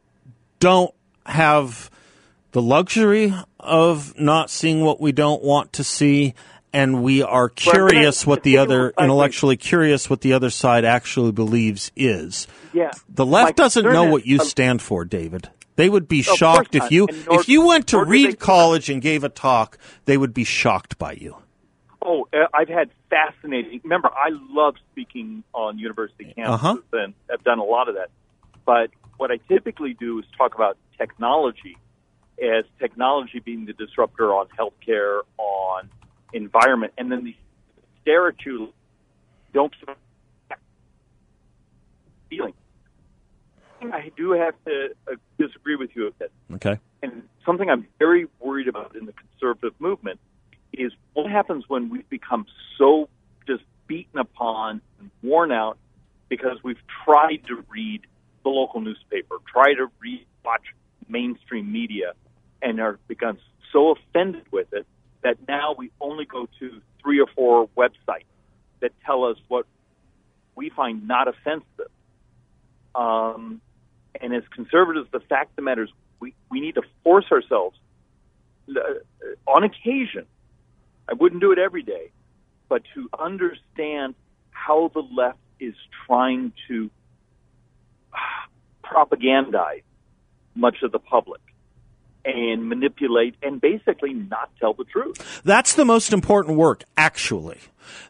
don't 0.60 0.94
have 1.26 1.90
the 2.52 2.62
luxury 2.62 3.34
of 3.60 4.18
not 4.20 4.52
seeing 4.52 4.82
what 4.82 5.02
we 5.02 5.12
don't 5.12 5.44
want 5.44 5.74
to 5.74 5.84
see, 5.84 6.36
and 6.72 7.02
we 7.02 7.24
are 7.24 7.50
curious 7.50 8.28
what 8.28 8.44
the 8.44 8.60
other 8.60 8.94
intellectually 9.00 9.58
curious 9.58 10.08
what 10.08 10.22
the 10.22 10.34
other 10.34 10.52
side 10.52 10.86
actually 10.86 11.32
believes 11.32 11.92
is. 11.96 12.48
Yeah, 12.74 12.92
the 13.10 13.26
left 13.26 13.58
doesn't 13.58 13.86
know 13.86 14.06
what 14.06 14.28
you 14.28 14.40
stand 14.40 14.84
for, 14.84 15.04
David. 15.04 15.50
They 15.76 15.90
would 15.90 16.08
be 16.08 16.22
shocked 16.22 16.76
if 16.76 16.92
you 16.92 17.08
nor, 17.28 17.40
if 17.40 17.50
you 17.50 17.66
went 17.66 17.88
to 17.88 18.04
Reed 18.04 18.40
College 18.40 18.90
and 18.90 19.02
gave 19.02 19.24
a 19.24 19.30
talk. 19.30 19.78
They 20.06 20.18
would 20.18 20.34
be 20.34 20.44
shocked 20.44 20.98
by 20.98 21.14
you. 21.14 21.38
Oh, 22.02 22.28
uh, 22.34 22.46
I've 22.54 22.70
had 22.70 22.92
fascinating. 23.10 23.82
Remember, 23.84 24.10
I 24.10 24.30
love 24.50 24.76
speaking 24.92 25.44
on 25.54 25.80
university 25.80 26.34
campuses, 26.38 26.54
uh-huh. 26.54 26.78
and 26.94 27.14
I've 27.32 27.44
done 27.44 27.60
a 27.60 27.64
lot 27.64 27.90
of 27.90 27.96
that. 27.96 28.10
But 28.66 28.92
what 29.18 29.32
I 29.32 29.38
typically 29.48 29.94
do 29.94 30.20
is 30.20 30.26
talk 30.38 30.56
about 30.56 30.78
technology 30.98 31.78
as 32.42 32.66
technology 32.80 33.40
being 33.40 33.66
the 33.66 33.74
disruptor 33.74 34.34
on 34.34 34.48
healthcare, 34.60 35.22
on 35.38 35.90
environment, 36.34 36.94
and 36.98 37.12
then 37.12 37.24
the 37.24 37.36
stereotypes 38.02 38.74
don't 39.54 39.74
feeling. 42.30 42.54
I 43.94 44.12
do 44.16 44.32
have 44.32 44.54
to 44.66 44.90
uh, 45.12 45.16
disagree 45.38 45.76
with 45.76 45.96
you 45.96 46.08
a 46.08 46.12
bit. 46.12 46.32
Okay. 46.54 46.80
And 47.02 47.24
something 47.46 47.70
I'm 47.70 47.88
very 48.00 48.28
worried 48.40 48.68
about 48.68 48.96
in 48.96 49.06
the 49.06 49.14
conservative 49.14 49.74
movement 49.80 50.20
is 50.74 50.92
what 51.14 51.30
happens 51.30 51.66
when 51.68 51.90
we've 51.90 52.10
become 52.10 52.46
so 52.78 53.10
just 53.48 53.64
beaten 53.88 54.20
upon 54.20 54.82
and 55.00 55.12
worn 55.22 55.52
out 55.52 55.78
because 56.30 56.58
we've 56.64 56.82
tried 57.06 57.42
to 57.48 57.64
read 57.70 58.02
the 58.44 58.50
local 58.50 58.82
newspaper, 58.82 59.38
try 59.52 59.74
to 59.74 59.88
read, 60.00 60.26
watch 60.44 60.64
mainstream 61.08 61.72
media, 61.72 62.14
and 62.62 62.80
are 62.80 63.00
become 63.08 63.38
so 63.72 63.92
offended 63.92 64.46
with 64.52 64.72
it 64.74 64.86
that 65.24 65.38
now 65.48 65.76
we 65.78 65.92
only 66.00 66.26
go 66.26 66.48
to 66.60 66.82
three 67.02 67.20
or 67.20 67.28
four 67.36 67.68
websites 67.78 68.26
that 68.80 68.92
tell 69.06 69.24
us 69.26 69.38
what 69.48 69.66
we 70.56 70.70
find 70.70 71.08
not 71.08 71.28
offensive. 71.28 71.92
Um, 72.94 73.62
as 74.22 74.44
conservatives, 74.54 75.08
the 75.12 75.20
fact 75.20 75.52
of 75.52 75.56
the 75.58 75.62
matter 75.62 75.84
is 75.84 75.90
we, 76.20 76.34
we 76.50 76.62
need 76.62 76.76
to 76.76 76.82
force 77.04 77.26
ourselves 77.32 77.78
uh, 78.70 78.82
on 79.48 79.64
occasion. 79.64 80.26
I 81.08 81.14
wouldn't 81.14 81.42
do 81.42 81.52
it 81.52 81.60
every 81.60 81.84
day, 81.84 82.12
but 82.68 82.82
to 82.96 83.10
understand 83.18 84.16
how 84.52 84.92
the 84.94 85.02
left 85.02 85.38
is 85.60 85.76
trying 86.08 86.54
to 86.68 86.90
propagandize 88.84 89.84
much 90.56 90.78
of 90.84 90.92
the 90.92 91.00
public 91.00 91.42
and 92.24 92.68
manipulate 92.68 93.36
and 93.44 93.62
basically 93.62 94.14
not 94.14 94.50
tell 94.60 94.74
the 94.74 94.84
truth. 94.86 95.42
That's 95.44 95.76
the 95.76 95.86
most 95.86 96.12
important 96.12 96.58
work, 96.58 96.84
actually. 96.98 97.60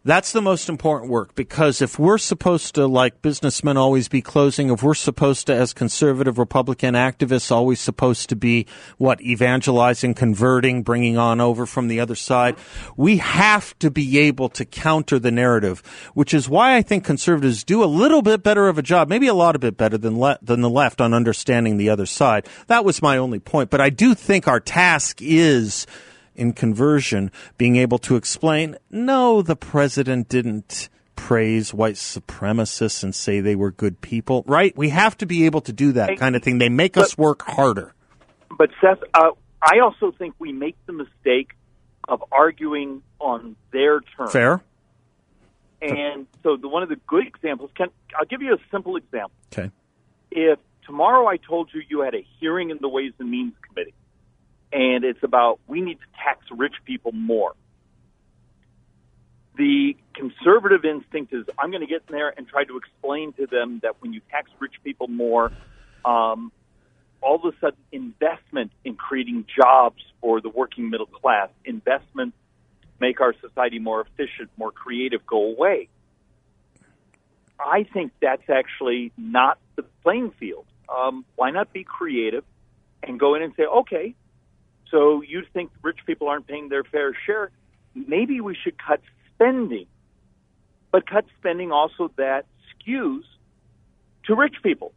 That's 0.03 0.32
the 0.32 0.41
most 0.41 0.70
important 0.70 1.12
work 1.12 1.36
because 1.36 1.82
if 1.82 1.98
we're 1.98 2.17
supposed 2.17 2.75
to, 2.75 2.88
like 2.88 3.22
businessmen, 3.22 3.77
always 3.77 4.08
be 4.08 4.22
closing, 4.22 4.70
if 4.70 4.84
we're 4.84 4.94
supposed 4.94 5.48
to, 5.48 5.53
as 5.53 5.74
conservative 5.74 6.38
Republican 6.38 6.94
activists, 6.94 7.51
always 7.51 7.79
supposed 7.79 8.29
to 8.29 8.36
be 8.36 8.65
what 8.98 9.22
evangelizing, 9.22 10.13
converting, 10.13 10.84
bringing 10.84 11.17
on 11.17 11.41
over 11.41 11.65
from 11.65 11.88
the 11.88 12.00
other 12.00 12.15
side, 12.15 12.55
we 12.96 13.17
have 13.17 13.77
to 13.79 13.89
be 13.89 14.20
able 14.20 14.50
to 14.50 14.65
counter 14.65 15.20
the 15.20 15.32
narrative, 15.32 15.82
which 16.13 16.34
is 16.34 16.48
why 16.48 16.75
I 16.75 16.82
think 16.82 17.03
conservatives 17.03 17.63
do 17.63 17.84
a 17.84 17.86
little 17.86 18.22
bit 18.22 18.44
better 18.44 18.67
of 18.67 18.77
a 18.77 18.84
job, 18.84 19.10
maybe 19.10 19.27
a 19.27 19.34
lot 19.34 19.55
a 19.55 19.60
bit 19.60 19.77
better 19.77 19.98
than 19.98 20.20
le- 20.20 20.39
than 20.41 20.62
the 20.62 20.70
left 20.70 21.01
on 21.01 21.13
understanding 21.13 21.77
the 21.77 21.89
other 21.89 22.05
side. 22.05 22.48
That 22.67 22.86
was 22.86 23.01
my 23.01 23.17
only 23.17 23.39
point, 23.39 23.70
but 23.70 23.82
I 23.82 23.89
do 23.89 24.13
think 24.13 24.48
our 24.48 24.60
task 24.60 25.20
is 25.22 25.88
in 26.36 26.54
conversion 26.54 27.32
being 27.58 27.75
able 27.75 27.98
to 28.00 28.15
explain, 28.15 28.77
no, 28.89 29.42
the 29.42 29.56
president 29.56 30.30
didn't 30.30 30.89
praise 31.15 31.74
white 31.74 31.96
supremacists 31.96 33.04
and 33.04 33.15
say 33.15 33.39
they 33.39 33.56
were 33.56 33.72
good 33.72 34.01
people, 34.01 34.44
right? 34.48 34.75
We 34.77 34.89
have 34.89 35.18
to 35.18 35.25
be 35.25 35.46
able 35.46 35.62
to 35.62 35.74
do 35.74 35.94
that 35.94 36.18
kind 36.18 36.36
of 36.36 36.44
thing. 36.44 36.58
They 36.58 36.70
make 36.70 36.98
us 36.98 37.18
work 37.18 37.42
harder. 37.44 37.94
But 38.58 38.70
Seth, 38.82 39.00
uh, 39.13 39.32
I 39.62 39.80
also 39.80 40.12
think 40.12 40.36
we 40.39 40.51
make 40.51 40.75
the 40.86 40.94
mistake 40.94 41.51
of 42.08 42.24
arguing 42.32 43.01
on 43.20 43.56
their 43.72 44.01
terms. 44.01 44.32
Fair. 44.32 44.62
And 45.82 46.27
so, 46.44 46.58
the, 46.58 46.68
one 46.68 46.84
of 46.84 46.89
the 46.89 46.96
good 47.08 47.27
examples 47.27 47.70
can 47.75 47.89
I'll 48.18 48.25
give 48.25 48.42
you 48.42 48.54
a 48.54 48.58
simple 48.72 48.96
example. 48.96 49.32
Okay. 49.51 49.72
If 50.32 50.60
tomorrow 50.86 51.27
I 51.27 51.38
told 51.38 51.70
you 51.74 51.82
you 51.89 52.01
had 52.01 52.15
a 52.15 52.25
hearing 52.39 52.70
in 52.70 52.77
the 52.80 52.88
Ways 52.88 53.13
and 53.20 53.30
Means 53.30 53.54
Committee, 53.68 53.94
and 54.75 55.05
it's 55.05 55.24
about 55.24 55.60
we 55.67 55.79
need 55.79 55.96
to 55.96 56.05
tax 56.22 56.46
rich 56.51 56.75
people 56.84 57.13
more. 57.13 57.53
The 59.58 59.96
conservative 60.13 60.84
instinct 60.84 61.34
is 61.34 61.46
I'm 61.58 61.72
going 61.72 61.82
to 61.82 61.88
get 61.88 62.03
in 62.10 62.13
there 62.13 62.34
and 62.36 62.46
try 62.46 62.65
to 62.65 62.75
explain 62.75 63.32
to 63.34 63.48
them 63.48 63.79
that 63.84 64.01
when 64.01 64.12
you 64.12 64.20
tax 64.29 64.51
rich 64.60 64.74
people 64.84 65.08
more, 65.08 65.53
um, 66.03 66.51
all 67.22 67.36
of 67.36 67.46
a 67.46 67.58
sudden 67.62 67.79
investment 67.94 68.72
in 68.84 68.96
creating 68.96 69.46
jobs 69.58 70.03
for 70.20 70.41
the 70.41 70.50
working 70.50 70.89
middle 70.89 71.05
class, 71.05 71.50
investment 71.63 72.34
make 73.00 73.22
our 73.22 73.34
society 73.39 73.79
more 73.79 74.01
efficient, 74.01 74.50
more 74.58 74.72
creative, 74.72 75.25
go 75.25 75.53
away. 75.53 75.88
I 77.58 77.84
think 77.94 78.12
that's 78.22 78.50
actually 78.50 79.13
not 79.17 79.58
the 79.77 79.84
playing 80.03 80.32
field. 80.32 80.65
Um, 80.94 81.24
why 81.38 81.51
not 81.51 81.72
be 81.72 81.86
creative 81.86 82.44
and 83.01 83.17
go 83.17 83.36
in 83.36 83.41
and 83.41 83.53
say, 83.55 83.63
okay, 83.63 84.15
so 84.92 85.22
you 85.22 85.44
think 85.54 85.72
rich 85.82 86.00
people 86.06 86.27
aren't 86.27 86.48
paying 86.48 86.70
their 86.70 86.84
fair 86.84 87.15
share? 87.25 87.51
Maybe 87.94 88.42
we 88.42 88.56
should 88.56 88.75
cut 88.77 89.01
spending, 89.34 89.88
but 90.92 91.10
cut 91.10 91.25
spending 91.39 91.72
also 91.72 92.12
that 92.18 92.46
skews 92.72 93.24
to 94.25 94.36
rich 94.36 94.56
people. 94.63 94.94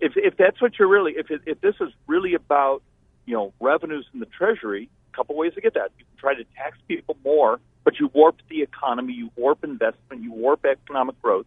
If 0.00 0.12
if 0.16 0.36
that's 0.36 0.60
what 0.60 0.78
you're 0.78 0.88
really, 0.88 1.12
if 1.12 1.30
it, 1.30 1.42
if 1.46 1.60
this 1.60 1.74
is 1.80 1.90
really 2.06 2.34
about 2.34 2.82
you 3.26 3.34
know 3.34 3.52
revenues 3.60 4.06
in 4.12 4.20
the 4.20 4.26
treasury, 4.26 4.88
a 5.12 5.16
couple 5.16 5.36
ways 5.36 5.54
to 5.54 5.60
get 5.60 5.74
that. 5.74 5.90
You 5.98 6.04
can 6.04 6.18
try 6.18 6.34
to 6.34 6.44
tax 6.56 6.78
people 6.88 7.16
more, 7.24 7.60
but 7.84 7.98
you 7.98 8.10
warp 8.12 8.36
the 8.48 8.62
economy, 8.62 9.14
you 9.14 9.30
warp 9.36 9.64
investment, 9.64 10.22
you 10.22 10.32
warp 10.32 10.64
economic 10.64 11.20
growth. 11.22 11.46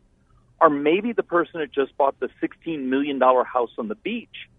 Or 0.59 0.69
maybe 0.69 1.13
the 1.13 1.23
person 1.23 1.59
that 1.59 1.71
just 1.71 1.95
bought 1.97 2.19
the 2.19 2.29
$16 2.41 2.85
million 2.85 3.19
house 3.19 3.69
on 3.77 3.87
the 3.89 3.95
beach 3.95 4.49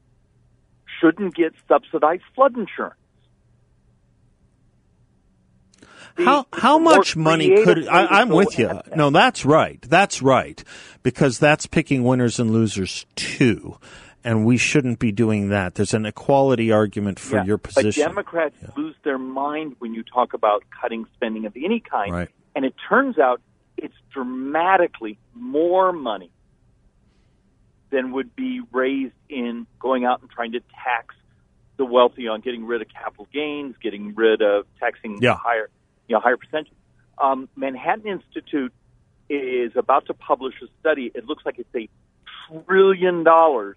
shouldn't 1.00 1.34
get 1.34 1.54
subsidized 1.66 2.22
flood 2.34 2.56
insurance. 2.56 2.94
How 6.18 6.46
how 6.52 6.78
much 6.78 7.16
money 7.16 7.62
could 7.64 7.86
I, 7.88 8.06
I'm 8.20 8.28
with 8.28 8.58
you? 8.58 8.80
No, 8.94 9.10
that's 9.10 9.44
right. 9.44 9.80
That's 9.82 10.22
right 10.22 10.62
because 11.02 11.38
that's 11.38 11.66
picking 11.66 12.04
winners 12.04 12.38
and 12.38 12.50
losers 12.50 13.06
too, 13.16 13.78
and 14.24 14.44
we 14.44 14.56
shouldn't 14.56 14.98
be 14.98 15.12
doing 15.12 15.50
that. 15.50 15.74
There's 15.74 15.94
an 15.94 16.06
equality 16.06 16.72
argument 16.72 17.18
for 17.18 17.36
yeah, 17.36 17.44
your 17.44 17.58
position. 17.58 18.02
But 18.02 18.08
Democrats 18.08 18.56
yeah. 18.60 18.68
lose 18.76 18.96
their 19.04 19.18
mind 19.18 19.76
when 19.78 19.94
you 19.94 20.02
talk 20.02 20.34
about 20.34 20.64
cutting 20.80 21.06
spending 21.14 21.46
of 21.46 21.56
any 21.56 21.80
kind, 21.80 22.12
right. 22.12 22.28
and 22.54 22.64
it 22.64 22.74
turns 22.88 23.18
out 23.18 23.40
it's 23.76 23.94
dramatically 24.12 25.18
more 25.34 25.92
money 25.92 26.30
than 27.90 28.12
would 28.12 28.34
be 28.36 28.60
raised 28.72 29.14
in 29.28 29.66
going 29.78 30.04
out 30.04 30.20
and 30.20 30.30
trying 30.30 30.52
to 30.52 30.60
tax 30.84 31.14
the 31.78 31.84
wealthy 31.84 32.28
on 32.28 32.40
getting 32.40 32.66
rid 32.66 32.82
of 32.82 32.88
capital 32.88 33.26
gains, 33.32 33.76
getting 33.80 34.14
rid 34.14 34.42
of 34.42 34.66
taxing 34.80 35.18
yeah. 35.22 35.36
higher 35.36 35.70
you 36.08 36.14
know, 36.14 36.20
higher 36.20 36.36
percentage. 36.36 36.72
Um, 37.18 37.48
Manhattan 37.56 38.06
Institute 38.06 38.72
is 39.28 39.72
about 39.76 40.06
to 40.06 40.14
publish 40.14 40.54
a 40.62 40.66
study. 40.80 41.10
It 41.14 41.26
looks 41.26 41.44
like 41.44 41.58
it's 41.58 41.74
a 41.74 41.88
trillion 42.66 43.24
dollars 43.24 43.76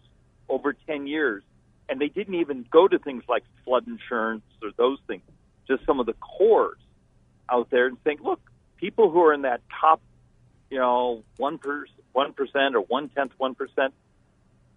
over 0.50 0.74
10 0.74 1.08
years. 1.08 1.44
And 1.90 2.00
they 2.00 2.08
didn't 2.08 2.36
even 2.36 2.66
go 2.72 2.88
to 2.88 2.98
things 3.00 3.24
like 3.28 3.44
flood 3.66 3.88
insurance 3.88 4.44
or 4.64 4.72
those 4.78 5.00
things, 5.08 5.24
just 5.68 5.86
some 5.86 6.00
of 6.00 6.06
the 6.06 6.14
cores 6.14 6.78
out 7.50 7.70
there 7.70 7.88
and 7.88 8.02
think, 8.04 8.22
look, 8.22 8.40
people 8.78 9.12
who 9.12 9.22
are 9.24 9.34
in 9.34 9.42
that 9.42 9.62
top, 9.80 10.02
you 10.70 10.78
know, 10.78 11.24
1%, 11.40 11.60
or 11.66 11.86
1% 12.16 12.74
or 12.74 12.80
one 12.82 13.10
tenth, 13.10 13.34
1%, 13.40 13.56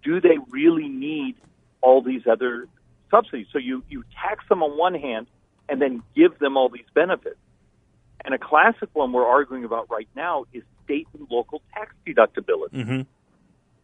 do 0.03 0.21
they 0.21 0.39
really 0.51 0.89
need 0.89 1.37
all 1.81 2.03
these 2.03 2.27
other 2.27 2.67
subsidies? 3.11 3.47
So 3.53 3.59
you, 3.59 3.85
you 3.89 4.03
tax 4.21 4.45
them 4.49 4.63
on 4.63 4.77
one 4.77 4.95
hand 4.95 5.29
and 5.69 5.81
then 5.81 6.03
give 6.17 6.39
them 6.41 6.57
all 6.57 6.69
these 6.69 6.85
benefits. 6.95 7.37
And 8.25 8.35
a 8.35 8.39
classic 8.39 8.89
one 8.95 9.13
we're 9.13 9.27
arguing 9.27 9.65
about 9.65 9.91
right 9.91 10.09
now 10.17 10.47
is 10.53 10.63
state 10.85 11.07
and 11.17 11.27
local 11.31 11.63
tax 11.75 11.95
deductibility. 12.07 12.73
Mm-hmm. 12.73 13.01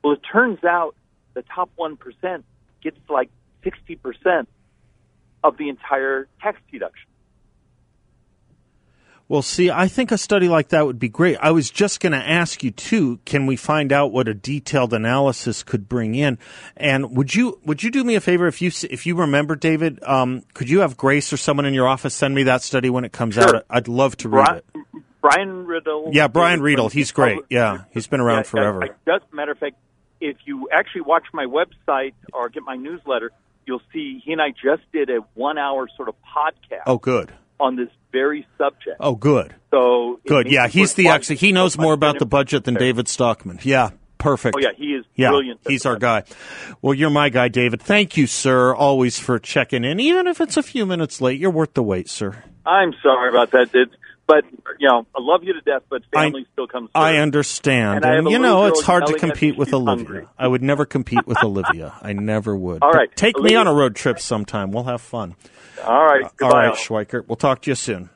Well, 0.03 0.15
it 0.15 0.21
turns 0.33 0.65
out 0.65 0.95
the 1.35 1.43
top 1.43 1.71
1% 1.79 2.43
gets 2.83 2.99
like 3.09 3.31
60% 3.63 4.47
of 5.45 5.57
the 5.59 5.69
entire 5.69 6.29
tax 6.41 6.61
deduction. 6.73 7.10
Well, 9.31 9.43
see, 9.43 9.71
I 9.71 9.87
think 9.87 10.11
a 10.11 10.19
study 10.19 10.49
like 10.49 10.71
that 10.71 10.85
would 10.87 10.99
be 10.99 11.09
great. 11.09 11.37
I 11.41 11.53
was 11.53 11.71
just 11.71 12.01
going 12.01 12.15
to 12.15 12.19
ask 12.19 12.65
you 12.65 12.73
too. 12.73 13.21
Can 13.25 13.47
we 13.47 13.55
find 13.55 13.93
out 13.93 14.11
what 14.11 14.27
a 14.27 14.35
detailed 14.35 14.93
analysis 14.93 15.63
could 15.63 15.89
bring 15.89 16.17
in? 16.17 16.37
And 16.77 17.17
would 17.17 17.33
you 17.33 17.61
would 17.65 17.81
you 17.81 17.93
do 17.93 18.03
me 18.03 18.17
a 18.17 18.21
favor 18.21 18.49
if 18.49 18.61
you 18.61 18.73
if 18.91 19.07
you 19.07 19.15
remember, 19.15 19.55
David? 19.55 20.03
Um, 20.03 20.43
could 20.53 20.69
you 20.69 20.81
have 20.81 20.97
Grace 20.97 21.33
or 21.33 21.37
someone 21.37 21.65
in 21.65 21.75
your 21.75 21.87
office 21.87 22.13
send 22.13 22.35
me 22.35 22.43
that 22.43 22.63
study 22.63 22.91
when 22.91 23.05
it 23.05 23.13
comes 23.13 23.37
sure. 23.37 23.59
out? 23.59 23.67
I'd 23.71 23.87
love 23.87 24.17
to 24.17 24.29
read 24.29 24.47
Brian, 24.47 24.63
it. 24.75 25.03
Brian 25.21 25.65
Riedl. 25.65 26.13
Yeah, 26.13 26.27
Brian 26.27 26.59
Riedl. 26.59 26.91
He's 26.91 27.13
great. 27.13 27.39
Yeah, 27.49 27.85
he's 27.93 28.09
been 28.09 28.21
around 28.21 28.39
yeah, 28.39 28.43
forever. 28.43 28.83
A 28.83 29.21
matter 29.33 29.53
of 29.53 29.59
fact, 29.59 29.77
if 30.21 30.39
you 30.45 30.69
actually 30.73 31.03
watch 31.03 31.27
my 31.33 31.47
website 31.47 32.15
or 32.33 32.49
get 32.49 32.65
my 32.65 32.75
newsletter, 32.75 33.31
you'll 33.65 33.83
see 33.93 34.21
he 34.25 34.33
and 34.33 34.43
I 34.43 34.51
just 34.51 34.83
did 34.93 35.09
a 35.09 35.21
one 35.35 35.57
hour 35.57 35.87
sort 35.97 36.09
of 36.09 36.17
podcast. 36.37 36.83
Oh, 36.89 36.99
good 36.99 37.33
on 37.61 37.77
this 37.77 37.89
very 38.13 38.47
subject. 38.59 38.97
Oh, 39.01 39.15
good. 39.15 39.55
So 39.71 40.21
good. 40.27 40.51
Yeah, 40.51 40.69
he's 40.69 40.95
the 40.95 41.09
actually 41.09 41.37
he 41.37 41.53
knows 41.53 41.79
more 41.79 41.93
about 41.93 42.19
the 42.19 42.27
budget 42.27 42.65
than 42.65 42.75
David 42.75 43.09
Stockman. 43.09 43.61
Yeah, 43.63 43.91
perfect. 44.19 44.57
Oh 44.57 44.61
yeah, 44.61 44.73
he 44.77 44.95
is 44.95 45.05
yeah, 45.15 45.29
brilliant. 45.29 45.61
He's 45.67 45.87
our 45.87 45.97
guy. 45.97 46.25
Well, 46.83 46.95
you're 46.95 47.11
my 47.11 47.29
guy, 47.29 47.49
David. 47.49 47.83
Thank 47.83 48.17
you, 48.17 48.27
sir, 48.27 48.75
always 48.75 49.19
for 49.19 49.39
checking 49.39 49.85
in, 49.85 50.01
even 50.01 50.27
if 50.27 50.41
it's 50.41 50.57
a 50.57 50.63
few 50.63 50.87
minutes 50.87 51.21
late. 51.21 51.39
You're 51.39 51.51
worth 51.51 51.75
the 51.75 51.83
wait, 51.83 52.09
sir. 52.09 52.43
I'm 52.67 52.95
sorry 53.03 53.29
about 53.31 53.53
that, 53.53 53.73
dude. 53.73 53.97
But 54.31 54.45
you 54.79 54.89
know, 54.89 55.07
I 55.15 55.19
love 55.21 55.43
you 55.43 55.55
to 55.55 55.61
death, 55.61 55.83
but 55.89 56.03
family 56.13 56.43
I, 56.47 56.53
still 56.53 56.69
comes. 56.69 56.87
First. 56.87 56.97
I 56.97 57.17
understand, 57.17 58.05
and, 58.05 58.19
and 58.19 58.29
I 58.29 58.31
you 58.31 58.39
know 58.39 58.67
it's 58.67 58.83
hard 58.83 59.07
to 59.07 59.15
compete 59.15 59.57
with 59.57 59.75
Olivia. 59.75 60.05
Hungry. 60.05 60.27
I 60.39 60.47
would 60.47 60.63
never 60.63 60.85
compete 60.85 61.27
with 61.27 61.43
Olivia. 61.43 61.95
I 62.01 62.13
never 62.13 62.57
would. 62.57 62.83
All 62.83 62.93
right, 62.93 63.09
but 63.11 63.17
take 63.17 63.37
Olivia. 63.37 63.57
me 63.57 63.61
on 63.61 63.67
a 63.67 63.75
road 63.75 63.97
trip 63.97 64.21
sometime. 64.21 64.71
We'll 64.71 64.85
have 64.85 65.01
fun. 65.01 65.35
All 65.85 66.05
right, 66.05 66.25
uh, 66.25 66.29
goodbye. 66.37 66.67
All 66.67 66.71
right, 66.71 66.79
Schweikert. 66.79 67.27
We'll 67.27 67.37
talk 67.37 67.63
to 67.63 67.71
you 67.71 67.75
soon. 67.75 68.11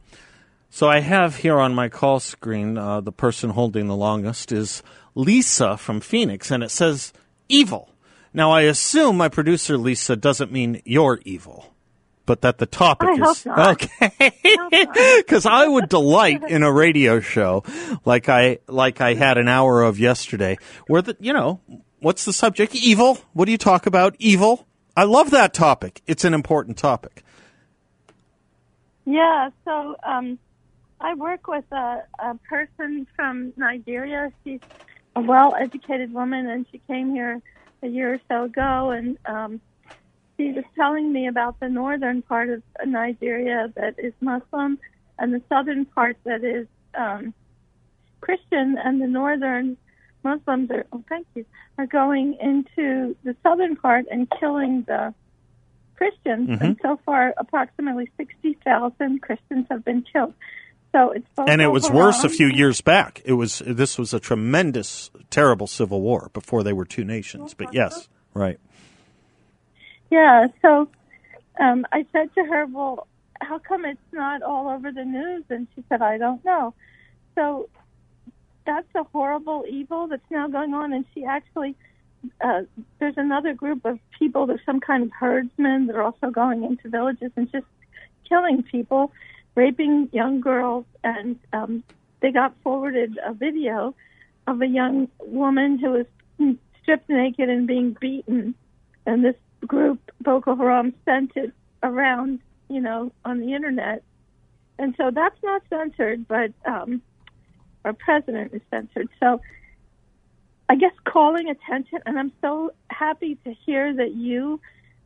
So 0.74 0.90
I 0.90 1.02
have 1.02 1.36
here 1.36 1.60
on 1.60 1.76
my 1.76 1.88
call 1.88 2.20
screen 2.20 2.80
uh, 2.80 3.00
the 3.00 3.12
person 3.12 3.52
holding 3.52 3.86
the 3.86 3.96
longest 3.96 4.52
is 4.52 4.82
Lisa 5.14 5.78
from 5.78 6.02
Phoenix, 6.02 6.50
and 6.50 6.64
it 6.64 6.72
says 6.72 7.14
evil. 7.48 7.92
Now 8.34 8.50
I 8.50 8.62
assume 8.62 9.16
my 9.16 9.30
producer 9.30 9.78
Lisa 9.78 10.16
doesn't 10.16 10.52
mean 10.52 10.82
you're 10.84 11.20
evil 11.26 11.68
but 12.26 12.42
that 12.42 12.58
the 12.58 12.66
topic 12.66 13.08
I 13.08 13.30
is 13.30 13.46
okay. 13.58 15.18
Because 15.18 15.46
I 15.62 15.68
would 15.68 15.90
delight 15.90 16.42
in 16.42 16.64
a 16.64 16.72
radio 16.72 17.20
show 17.20 17.64
like 18.04 18.28
I 18.28 18.58
like 18.68 19.00
I 19.00 19.14
had 19.14 19.38
an 19.38 19.48
hour 19.48 19.84
of 19.84 20.00
yesterday, 20.00 20.58
where 20.88 21.04
the 21.04 21.16
you 21.20 21.34
know 21.34 21.60
what's 22.00 22.26
the 22.26 22.34
subject? 22.34 22.74
Evil. 22.74 23.20
What 23.34 23.46
do 23.46 23.52
you 23.52 23.60
talk 23.60 23.86
about? 23.86 24.16
Evil. 24.18 24.66
I 24.98 25.04
love 25.04 25.30
that 25.30 25.54
topic. 25.54 26.02
It's 26.08 26.26
an 26.26 26.34
important 26.34 26.78
topic. 26.80 27.24
Yeah. 29.06 29.52
So 29.66 29.98
um, 30.02 30.40
I 31.04 31.14
work 31.16 31.48
with 31.48 31.66
a, 31.72 32.04
a 32.18 32.36
person 32.50 33.06
from 33.16 33.54
Nigeria. 33.58 34.32
She's 34.44 34.62
a 35.16 35.22
well-educated 35.22 36.14
woman, 36.14 36.48
and 36.50 36.66
she 36.72 36.80
came 36.88 37.14
here 37.14 37.42
a 37.84 37.88
year 37.88 38.14
or 38.16 38.20
so 38.30 38.46
ago, 38.46 38.92
and 38.92 39.18
um, 39.26 39.62
she 40.38 40.54
was 40.54 40.64
telling 40.76 41.12
me 41.12 41.28
about 41.28 41.60
the 41.60 41.68
northern 41.68 42.22
part 42.22 42.50
of 42.50 42.64
Nigeria 42.86 43.72
that 43.76 44.00
is 44.00 44.14
Muslim 44.22 44.80
and 45.20 45.34
the 45.34 45.42
southern 45.50 45.86
part 45.86 46.16
that 46.24 46.44
is 46.44 46.68
um, 46.96 47.34
Christian, 48.22 48.78
and 48.84 49.02
the 49.02 49.08
northern 49.08 49.78
Muslims 50.24 50.72
are 50.72 50.86
oh 50.94 51.04
thank 51.10 51.28
you 51.36 51.46
are 51.78 51.86
going 51.86 52.36
into 52.40 53.14
the 53.26 53.36
southern 53.44 53.76
part 53.76 54.06
and 54.10 54.32
killing 54.40 54.84
the 54.88 55.14
Christians. 55.98 56.48
Mhm. 56.50 56.62
And 56.62 56.80
so 56.82 56.98
far, 57.06 57.34
approximately 57.38 58.10
sixty 58.16 58.54
thousand 58.64 59.22
Christians 59.22 59.68
have 59.70 59.84
been 59.84 60.02
killed. 60.02 60.34
So 60.94 61.12
it's 61.12 61.26
And 61.38 61.60
it 61.62 61.68
was 61.68 61.90
worse 61.90 62.24
a 62.24 62.30
few 62.30 62.48
years 62.48 62.80
back. 62.82 63.22
It 63.26 63.34
was 63.34 63.64
this 63.66 63.98
was 63.98 64.14
a 64.14 64.20
tremendous, 64.20 65.10
terrible 65.30 65.68
civil 65.68 66.02
war 66.02 66.30
before 66.34 66.64
they 66.64 66.72
were 66.72 66.86
two 66.86 67.04
nations. 67.04 67.54
But 67.56 67.74
yes, 67.74 68.08
right. 68.34 68.60
Yeah, 70.12 70.48
so 70.62 70.88
um, 71.60 71.88
I 71.92 72.06
said 72.12 72.34
to 72.36 72.44
her, 72.46 72.68
Well, 72.68 73.08
how 73.42 73.58
come 73.58 73.86
it's 73.86 74.00
not 74.12 74.44
all 74.44 74.70
over 74.70 74.92
the 74.92 75.04
news? 75.04 75.44
And 75.50 75.68
she 75.76 75.84
said, 75.90 76.04
I 76.04 76.20
don't 76.20 76.46
know. 76.46 76.76
So 77.36 77.70
that's 78.66 78.88
a 78.96 79.04
horrible 79.06 79.66
evil 79.68 80.08
that's 80.08 80.30
now 80.30 80.48
going 80.48 80.74
on. 80.74 80.94
And 80.94 81.06
she 81.14 81.26
actually, 81.26 81.76
uh, 82.42 82.62
there's 83.00 83.18
another 83.18 83.54
group 83.54 83.86
of 83.86 84.00
people, 84.18 84.46
there's 84.46 84.66
some 84.66 84.80
kind 84.80 85.04
of 85.04 85.12
herdsmen 85.12 85.88
that 85.88 85.96
are 85.96 86.04
also 86.04 86.30
going 86.30 86.64
into 86.64 86.90
villages 86.90 87.32
and 87.36 87.52
just 87.52 87.66
killing 88.28 88.64
people, 88.64 89.12
raping 89.56 90.10
young 90.12 90.42
girls. 90.42 90.86
And 91.04 91.40
um, 91.52 91.84
they 92.22 92.32
got 92.32 92.54
forwarded 92.64 93.18
a 93.26 93.34
video 93.34 93.96
of 94.48 94.62
a 94.62 94.68
young 94.68 95.10
woman 95.20 95.78
who 95.80 95.92
was 95.92 96.58
stripped 96.82 97.10
naked 97.10 97.50
and 97.50 97.68
being 97.68 97.96
beaten. 98.00 98.56
And 99.06 99.24
this 99.24 99.36
group, 99.66 100.00
Boko 100.22 100.56
Haram, 100.56 100.94
sent 101.06 101.32
it 101.36 101.54
around, 101.82 102.40
you 102.70 102.82
know, 102.82 103.12
on 103.26 103.40
the 103.40 103.54
internet. 103.54 104.04
And 104.80 104.96
so 104.98 105.12
that's 105.12 105.42
not 105.44 105.62
censored, 105.70 106.28
but 106.28 106.52
um, 106.66 107.02
our 107.86 107.94
president 107.94 108.54
is 108.54 108.62
censored. 108.72 109.10
So 109.20 109.42
I 110.70 110.76
guess 110.76 110.94
calling 111.04 111.50
attention, 111.50 112.00
and 112.06 112.18
I'm 112.18 112.32
so 112.42 112.72
happy 112.90 113.36
to 113.44 113.54
hear 113.54 113.94
that 113.94 114.14
you 114.16 114.60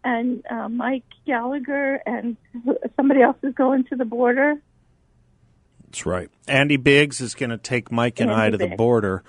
and 0.07 0.43
uh, 0.49 0.69
Mike 0.69 1.03
Gallagher 1.25 1.95
and 2.05 2.37
somebody 2.95 3.21
else 3.21 3.35
is 3.43 3.53
going 3.53 3.83
to 3.85 3.95
the 3.97 4.05
border. 4.05 4.55
That's 5.85 6.05
right. 6.05 6.29
Andy 6.47 6.77
Biggs 6.77 7.19
is 7.21 7.35
going 7.35 7.49
to 7.49 7.57
take 7.57 7.91
Mike 7.91 8.19
and 8.19 8.29
Andy 8.31 8.41
I 8.41 8.49
to 8.51 8.57
the 8.57 8.75
border. 8.75 9.23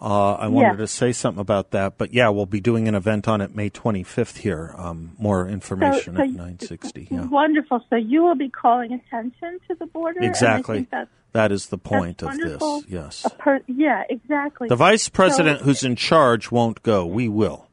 Uh, 0.00 0.34
I 0.34 0.48
wanted 0.48 0.70
Yeah. 0.72 0.76
to 0.78 0.86
say 0.88 1.12
something 1.12 1.40
about 1.40 1.70
that, 1.70 1.98
but 1.98 2.12
yeah, 2.12 2.28
we'll 2.30 2.46
be 2.46 2.60
doing 2.60 2.88
an 2.88 2.94
event 2.96 3.28
on 3.28 3.40
it 3.40 3.54
May 3.54 3.70
25th 3.70 4.38
here. 4.38 4.74
Um, 4.76 5.12
more 5.18 5.48
information 5.48 6.16
so 6.16 6.22
at 6.22 6.28
you- 6.28 6.36
960. 6.36 7.08
Yeah. 7.10 7.26
Wonderful. 7.26 7.84
So 7.90 7.96
you 7.96 8.22
will 8.24 8.34
be 8.34 8.48
calling 8.48 8.92
attention 8.92 9.60
to 9.68 9.74
the 9.78 9.86
border. 9.86 10.20
Exactly. 10.22 10.88
that's 11.32 11.66
the 11.66 11.78
point 11.78 12.22
of 12.22 12.36
this. 12.36 12.62
Yes. 12.88 13.24
per- 13.38 13.62
yeah, 13.68 14.02
exactly. 14.10 14.68
The 14.68 14.76
vice 14.76 15.08
president 15.08 15.60
So- 15.60 15.64
who's 15.66 15.84
in 15.84 15.94
charge 15.96 16.50
won't 16.50 16.82
go. 16.82 17.06
We 17.06 17.28
will. 17.28 17.68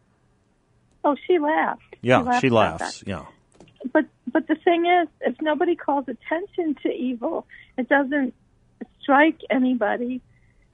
Oh, 1.04 1.16
she 1.28 1.40
laughed. 1.40 1.91
Yeah, 2.02 2.40
she 2.40 2.48
about 2.48 2.82
laughs. 2.82 3.04
Yeah. 3.06 3.26
But 3.94 4.06
but 4.32 4.48
the 4.48 4.56
thing 4.56 4.86
is, 4.86 5.08
if 5.22 5.40
nobody 5.42 5.76
calls 5.76 6.06
attention 6.08 6.76
to 6.84 6.90
evil, 6.90 7.46
it 7.78 7.90
doesn't 7.90 8.34
strike 9.02 9.40
anybody, 9.50 10.22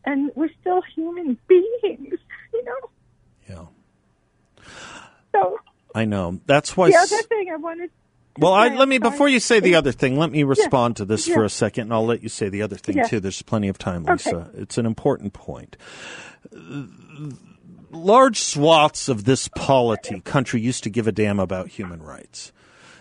and 0.05 0.31
we're 0.35 0.49
still 0.61 0.81
human 0.95 1.37
beings, 1.47 2.19
you 2.53 2.63
know. 2.65 2.89
Yeah. 3.49 4.63
So 5.33 5.59
I 5.95 6.05
know. 6.05 6.39
That's 6.45 6.75
why. 6.77 6.89
the 6.91 6.95
s- 6.97 7.11
other 7.11 7.21
thing 7.23 7.49
I 7.51 7.55
wanted. 7.57 7.89
Well, 8.39 8.53
I, 8.53 8.67
let 8.75 8.87
me 8.87 8.99
before 8.99 9.27
you 9.27 9.39
say 9.39 9.59
the 9.61 9.75
other 9.75 9.91
thing, 9.91 10.19
let 10.19 10.31
me 10.31 10.43
respond 10.43 10.97
to 10.97 11.05
this 11.05 11.27
for 11.27 11.43
a 11.43 11.49
second, 11.49 11.83
and 11.85 11.93
I'll 11.93 12.05
let 12.05 12.21
you 12.21 12.29
say 12.29 12.49
the 12.49 12.61
other 12.61 12.75
thing 12.75 12.97
Yeah. 12.97 13.07
too. 13.07 13.19
There's 13.19 13.41
plenty 13.41 13.67
of 13.67 13.79
time, 13.79 14.03
Okay. 14.03 14.11
Lisa. 14.13 14.51
It's 14.53 14.77
an 14.77 14.85
important 14.85 15.33
point. 15.33 15.75
Large 17.89 18.39
swaths 18.39 19.09
of 19.09 19.23
this 19.23 19.47
polity 19.49 20.19
country 20.21 20.61
used 20.61 20.83
to 20.83 20.89
give 20.89 21.07
a 21.07 21.11
damn 21.11 21.39
about 21.39 21.69
human 21.69 22.01
rights. 22.01 22.51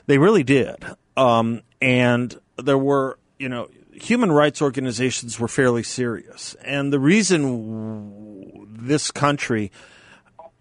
They 0.06 0.18
really 0.18 0.44
did, 0.44 0.84
um, 1.16 1.62
and 1.80 2.38
there 2.56 2.78
were, 2.78 3.18
you 3.38 3.48
know, 3.48 3.68
human 3.92 4.30
rights 4.30 4.62
organizations 4.62 5.40
were 5.40 5.48
fairly 5.48 5.82
serious, 5.82 6.54
and 6.64 6.92
the 6.92 7.00
reason 7.00 8.66
this 8.68 9.10
country 9.10 9.72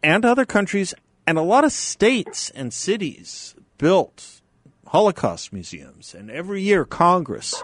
and 0.02 0.26
other 0.26 0.46
countries 0.46 0.94
and 1.28 1.38
a 1.38 1.44
lot 1.44 1.64
of 1.64 1.72
states 1.72 2.50
and 2.52 2.74
cities 2.74 3.56
built 3.78 4.42
Holocaust 4.88 5.52
museums. 5.52 6.14
And 6.14 6.30
every 6.30 6.62
year, 6.62 6.86
Congress 6.86 7.62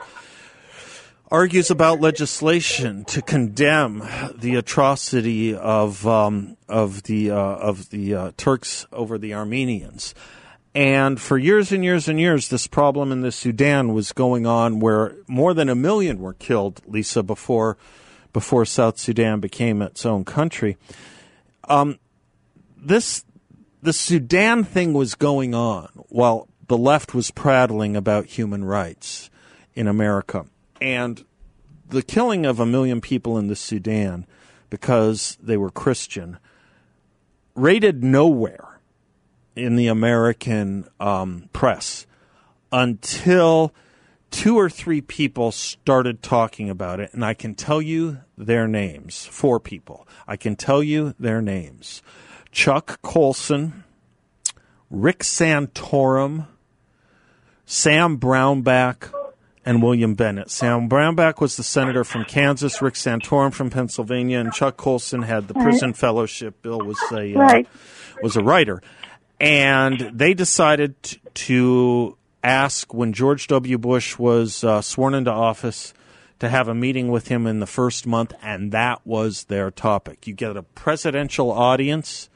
argues 1.31 1.71
about 1.71 2.01
legislation 2.01 3.05
to 3.05 3.21
condemn 3.21 4.03
the 4.35 4.55
atrocity 4.55 5.55
of 5.55 6.05
um, 6.05 6.57
of 6.67 7.03
the 7.03 7.31
uh, 7.31 7.35
of 7.35 7.89
the 7.89 8.13
uh, 8.13 8.31
Turks 8.35 8.85
over 8.91 9.17
the 9.17 9.33
Armenians. 9.33 10.13
And 10.73 11.19
for 11.19 11.37
years 11.37 11.71
and 11.71 11.83
years 11.83 12.07
and 12.07 12.19
years, 12.19 12.49
this 12.49 12.67
problem 12.67 13.11
in 13.11 13.21
the 13.21 13.31
Sudan 13.31 13.93
was 13.93 14.13
going 14.13 14.45
on, 14.45 14.79
where 14.79 15.15
more 15.27 15.53
than 15.53 15.67
a 15.67 15.75
million 15.75 16.19
were 16.19 16.33
killed, 16.33 16.81
Lisa, 16.85 17.23
before 17.23 17.77
before 18.33 18.65
South 18.65 18.97
Sudan 18.97 19.39
became 19.39 19.81
its 19.81 20.05
own 20.05 20.25
country. 20.25 20.77
Um, 21.67 21.99
this 22.77 23.25
the 23.81 23.93
Sudan 23.93 24.63
thing 24.63 24.93
was 24.93 25.15
going 25.15 25.55
on 25.55 25.89
while 26.09 26.47
the 26.67 26.77
left 26.77 27.13
was 27.13 27.31
prattling 27.31 27.95
about 27.95 28.25
human 28.25 28.63
rights 28.63 29.29
in 29.75 29.87
America. 29.87 30.45
And 30.81 31.23
the 31.87 32.01
killing 32.01 32.45
of 32.45 32.59
a 32.59 32.65
million 32.65 32.99
people 32.99 33.37
in 33.37 33.47
the 33.47 33.55
Sudan 33.55 34.25
because 34.69 35.37
they 35.41 35.57
were 35.57 35.69
Christian 35.69 36.39
rated 37.55 38.03
nowhere 38.03 38.79
in 39.55 39.75
the 39.75 39.87
American 39.87 40.87
um, 40.99 41.49
press 41.53 42.07
until 42.71 43.73
two 44.31 44.57
or 44.57 44.69
three 44.69 45.01
people 45.01 45.51
started 45.51 46.23
talking 46.23 46.69
about 46.69 46.99
it. 46.99 47.13
And 47.13 47.23
I 47.23 47.33
can 47.33 47.53
tell 47.53 47.81
you 47.81 48.19
their 48.37 48.67
names 48.67 49.25
four 49.25 49.59
people. 49.59 50.07
I 50.27 50.37
can 50.37 50.55
tell 50.55 50.81
you 50.81 51.13
their 51.19 51.41
names 51.41 52.01
Chuck 52.51 53.01
Colson, 53.01 53.83
Rick 54.89 55.19
Santorum, 55.19 56.47
Sam 57.65 58.17
Brownback, 58.17 59.11
and 59.65 59.81
William 59.83 60.15
Bennett. 60.15 60.49
Sam 60.49 60.89
Brownback 60.89 61.39
was 61.39 61.55
the 61.57 61.63
senator 61.63 62.03
from 62.03 62.25
Kansas, 62.25 62.81
Rick 62.81 62.95
Santorum 62.95 63.53
from 63.53 63.69
Pennsylvania, 63.69 64.39
and 64.39 64.51
Chuck 64.51 64.77
Colson 64.77 65.21
had 65.21 65.47
the 65.47 65.53
prison 65.53 65.93
fellowship. 65.93 66.61
Bill 66.61 66.79
was 66.81 66.99
a 67.11 67.35
uh, 67.35 67.39
Right. 67.39 67.67
was 68.23 68.35
a 68.35 68.43
writer, 68.43 68.81
and 69.39 69.99
they 70.13 70.33
decided 70.33 71.01
t- 71.03 71.19
to 71.33 72.17
ask 72.43 72.93
when 72.93 73.13
George 73.13 73.47
W. 73.47 73.77
Bush 73.77 74.17
was 74.17 74.63
uh, 74.63 74.81
sworn 74.81 75.13
into 75.13 75.31
office 75.31 75.93
to 76.39 76.49
have 76.49 76.67
a 76.67 76.73
meeting 76.73 77.09
with 77.09 77.27
him 77.27 77.45
in 77.45 77.59
the 77.59 77.67
first 77.67 78.07
month, 78.07 78.33
and 78.41 78.71
that 78.71 79.05
was 79.05 79.43
their 79.43 79.69
topic. 79.69 80.25
You 80.25 80.33
get 80.33 80.57
a 80.57 80.63
presidential 80.63 81.51
audience. 81.51 82.29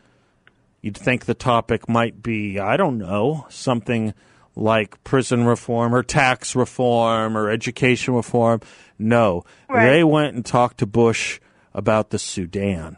You'd 0.84 0.96
think 0.96 1.26
the 1.26 1.34
topic 1.34 1.90
might 1.90 2.22
be, 2.22 2.60
I 2.60 2.78
don't 2.78 3.00
know, 3.00 3.48
something 3.50 4.14
like 4.56 5.04
prison 5.04 5.46
reform 5.46 5.94
or 5.94 6.02
tax 6.04 6.56
reform 6.56 7.38
or 7.38 7.50
education 7.50 8.13
reform. 8.13 8.62
No, 8.98 9.44
Right. 9.70 9.89
they 9.89 10.04
went 10.04 10.36
and 10.36 10.46
talked 10.46 10.78
to 10.80 10.86
Bush 10.86 11.39
about 11.74 12.10
the 12.12 12.20
Sudan. 12.20 12.98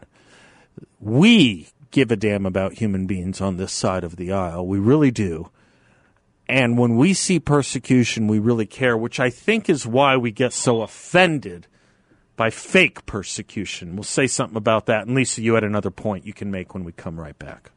We 1.00 1.68
give 1.90 2.10
a 2.10 2.16
damn 2.16 2.46
about 2.46 2.74
human 2.74 3.06
beings 3.06 3.40
on 3.40 3.56
this 3.56 3.72
side 3.72 4.04
of 4.04 4.16
the 4.16 4.32
aisle. 4.32 4.66
We 4.66 4.78
really 4.78 5.10
do. 5.10 5.50
And 6.48 6.78
when 6.78 6.96
we 6.96 7.12
see 7.12 7.40
persecution, 7.40 8.26
we 8.26 8.38
really 8.38 8.66
care, 8.66 8.96
which 8.96 9.20
I 9.20 9.28
think 9.30 9.68
is 9.68 9.86
why 9.86 10.16
we 10.16 10.30
get 10.30 10.52
so 10.52 10.82
offended 10.82 11.66
by 12.36 12.50
fake 12.50 13.04
persecution. 13.04 13.96
We'll 13.96 14.04
say 14.04 14.26
something 14.26 14.56
about 14.56 14.86
that. 14.86 15.06
And 15.06 15.14
Lisa, 15.14 15.42
you 15.42 15.54
had 15.54 15.64
another 15.64 15.90
point 15.90 16.24
you 16.24 16.32
can 16.32 16.50
make 16.50 16.72
when 16.72 16.84
we 16.84 16.92
come 16.92 17.18
right 17.20 17.38
back. 17.38 17.70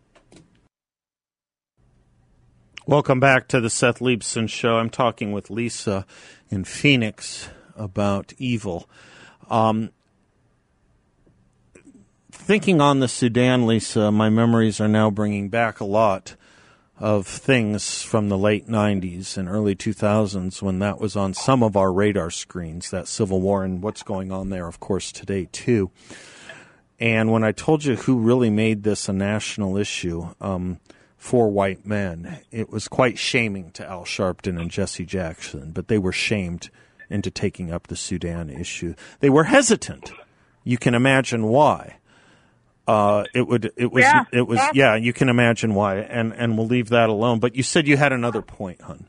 Welcome 2.88 3.20
back 3.20 3.48
to 3.50 3.62
the 3.62 3.70
Seth 3.70 4.00
Leibsohn 4.00 4.50
Show. 4.50 4.78
I'm 4.78 4.90
talking 4.90 5.32
with 5.32 5.52
Lisa 5.52 6.04
in 6.50 6.64
Phoenix 6.64 7.48
about 7.76 8.34
evil. 8.40 8.90
Um, 9.52 9.92
thinking 12.32 12.82
on 12.82 13.00
the 13.00 13.08
Sudan, 13.08 13.68
Lisa, 13.68 14.12
my 14.12 14.32
memories 14.32 14.82
are 14.82 14.88
now 14.88 15.12
bringing 15.12 15.48
back 15.48 15.80
a 15.80 15.86
lot 15.86 16.36
of 16.98 17.28
things 17.28 18.02
from 18.02 18.30
the 18.30 18.38
late 18.38 18.68
90s 18.68 19.38
and 19.38 19.48
early 19.48 19.76
2000s 19.76 20.64
when 20.64 20.80
that 20.80 21.00
was 21.00 21.16
on 21.16 21.36
some 21.36 21.62
of 21.62 21.78
our 21.78 21.94
radar 21.94 22.32
screens, 22.32 22.90
that 22.90 23.08
civil 23.08 23.42
war 23.42 23.64
and 23.64 23.84
what's 23.84 24.02
going 24.02 24.32
on 24.32 24.50
there, 24.50 24.66
of 24.66 24.80
course, 24.80 25.12
today, 25.12 25.48
too. 25.52 25.92
And 27.00 27.32
when 27.32 27.44
I 27.44 27.52
told 27.52 27.86
you 27.86 27.96
who 27.96 28.18
really 28.18 28.50
made 28.50 28.82
this 28.82 29.08
a 29.08 29.14
national 29.14 29.78
issue 29.78 30.34
um, 30.42 30.80
four 31.22 31.50
white 31.50 31.86
men, 31.86 32.40
it 32.50 32.72
was 32.72 32.88
quite 32.88 33.16
shaming 33.20 33.70
to 33.74 33.88
Al 33.88 34.06
Sharpton 34.06 34.60
and 34.60 34.72
Jesse 34.72 35.06
Jackson, 35.06 35.70
but 35.72 35.88
they 35.88 36.00
were 36.00 36.12
shamed 36.12 36.72
into 37.12 37.30
taking 37.30 37.72
up 37.72 37.88
the 37.88 37.96
Sudan 37.96 38.50
issue. 38.50 38.96
They 39.20 39.30
were 39.30 39.44
hesitant. 39.44 40.12
You 40.64 40.80
can 40.80 40.96
imagine 40.96 41.44
why. 41.44 41.98
Uh, 42.88 43.26
it 43.36 43.48
would. 43.48 43.72
It 43.78 43.92
was. 43.92 44.02
Yeah. 44.02 44.24
It 44.34 44.48
was. 44.48 44.60
Yeah, 44.74 44.96
you 44.96 45.14
can 45.14 45.30
imagine 45.30 45.76
why, 45.76 45.98
and 45.98 46.34
and 46.34 46.58
we'll 46.58 46.66
leave 46.66 46.90
that 46.90 47.10
alone. 47.10 47.40
But 47.40 47.56
you 47.56 47.62
said 47.62 47.88
you 47.88 47.98
had 47.98 48.12
another 48.12 48.42
point, 48.42 48.82
hun. 48.82 49.06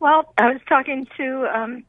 Well, 0.00 0.32
I 0.38 0.52
was 0.52 0.62
talking 0.66 1.06
to 1.18 1.46
um, 1.54 1.84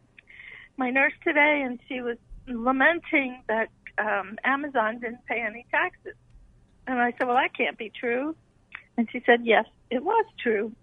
my 0.75 0.89
nurse 0.89 1.13
today, 1.23 1.63
and 1.65 1.79
she 1.87 2.01
was 2.01 2.17
lamenting 2.47 3.41
that 3.47 3.69
um, 3.97 4.37
Amazon 4.43 4.99
didn't 4.99 5.25
pay 5.25 5.39
any 5.39 5.65
taxes. 5.71 6.15
And 6.87 6.99
I 6.99 7.11
said, 7.11 7.27
"Well, 7.27 7.37
that 7.37 7.53
can't 7.55 7.77
be 7.77 7.89
true." 7.89 8.35
And 8.97 9.09
she 9.11 9.21
said, 9.25 9.45
"Yes, 9.45 9.65
it 9.89 10.03
was 10.03 10.25
true." 10.41 10.73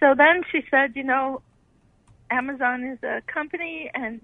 So 0.00 0.14
then 0.14 0.42
she 0.50 0.64
said, 0.70 0.96
"You 0.96 1.04
know, 1.04 1.42
Amazon 2.30 2.84
is 2.84 3.02
a 3.02 3.22
company, 3.26 3.90
and 3.94 4.20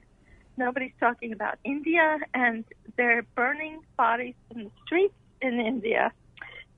nobody's 0.56 0.94
talking 0.98 1.32
about 1.32 1.58
India, 1.64 2.18
and 2.34 2.64
they're 2.96 3.22
burning 3.34 3.80
bodies 3.96 4.34
in 4.50 4.64
the 4.64 4.70
streets 4.84 5.14
in 5.40 5.60
India." 5.60 6.12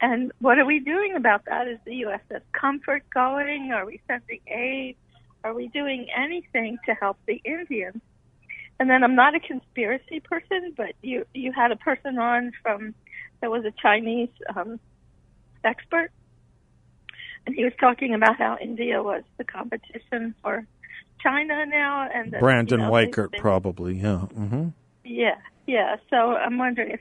And 0.00 0.32
what 0.40 0.58
are 0.58 0.66
we 0.66 0.80
doing 0.80 1.14
about 1.14 1.44
that? 1.46 1.68
Is 1.68 1.78
the 1.84 2.04
USS 2.04 2.42
Comfort 2.52 3.04
going? 3.10 3.72
Are 3.72 3.86
we 3.86 4.00
sending 4.06 4.40
aid? 4.48 4.96
Are 5.44 5.54
we 5.54 5.68
doing 5.68 6.08
anything 6.14 6.78
to 6.86 6.94
help 6.94 7.18
the 7.26 7.40
Indians? 7.44 8.02
And 8.80 8.90
then 8.90 9.04
I'm 9.04 9.14
not 9.14 9.34
a 9.34 9.40
conspiracy 9.40 10.20
person, 10.20 10.74
but 10.76 10.94
you 11.02 11.26
you 11.32 11.52
had 11.52 11.70
a 11.70 11.76
person 11.76 12.18
on 12.18 12.52
from 12.62 12.94
that 13.40 13.50
was 13.50 13.64
a 13.64 13.72
Chinese 13.82 14.30
um, 14.54 14.80
expert, 15.64 16.10
and 17.46 17.54
he 17.54 17.64
was 17.64 17.72
talking 17.80 18.14
about 18.14 18.36
how 18.36 18.56
India 18.60 19.02
was 19.02 19.22
the 19.38 19.44
competition 19.44 20.34
for 20.42 20.66
China 21.22 21.66
now, 21.66 22.08
and 22.12 22.32
Brandon 22.32 22.80
you 22.80 22.86
know, 22.86 22.92
Weichert, 22.92 23.38
probably. 23.38 23.98
Yeah. 23.98 24.18
hmm 24.18 24.68
yeah, 25.04 25.36
yeah. 25.66 25.96
So 26.10 26.16
I'm 26.16 26.58
wondering 26.58 26.92
if 26.92 27.00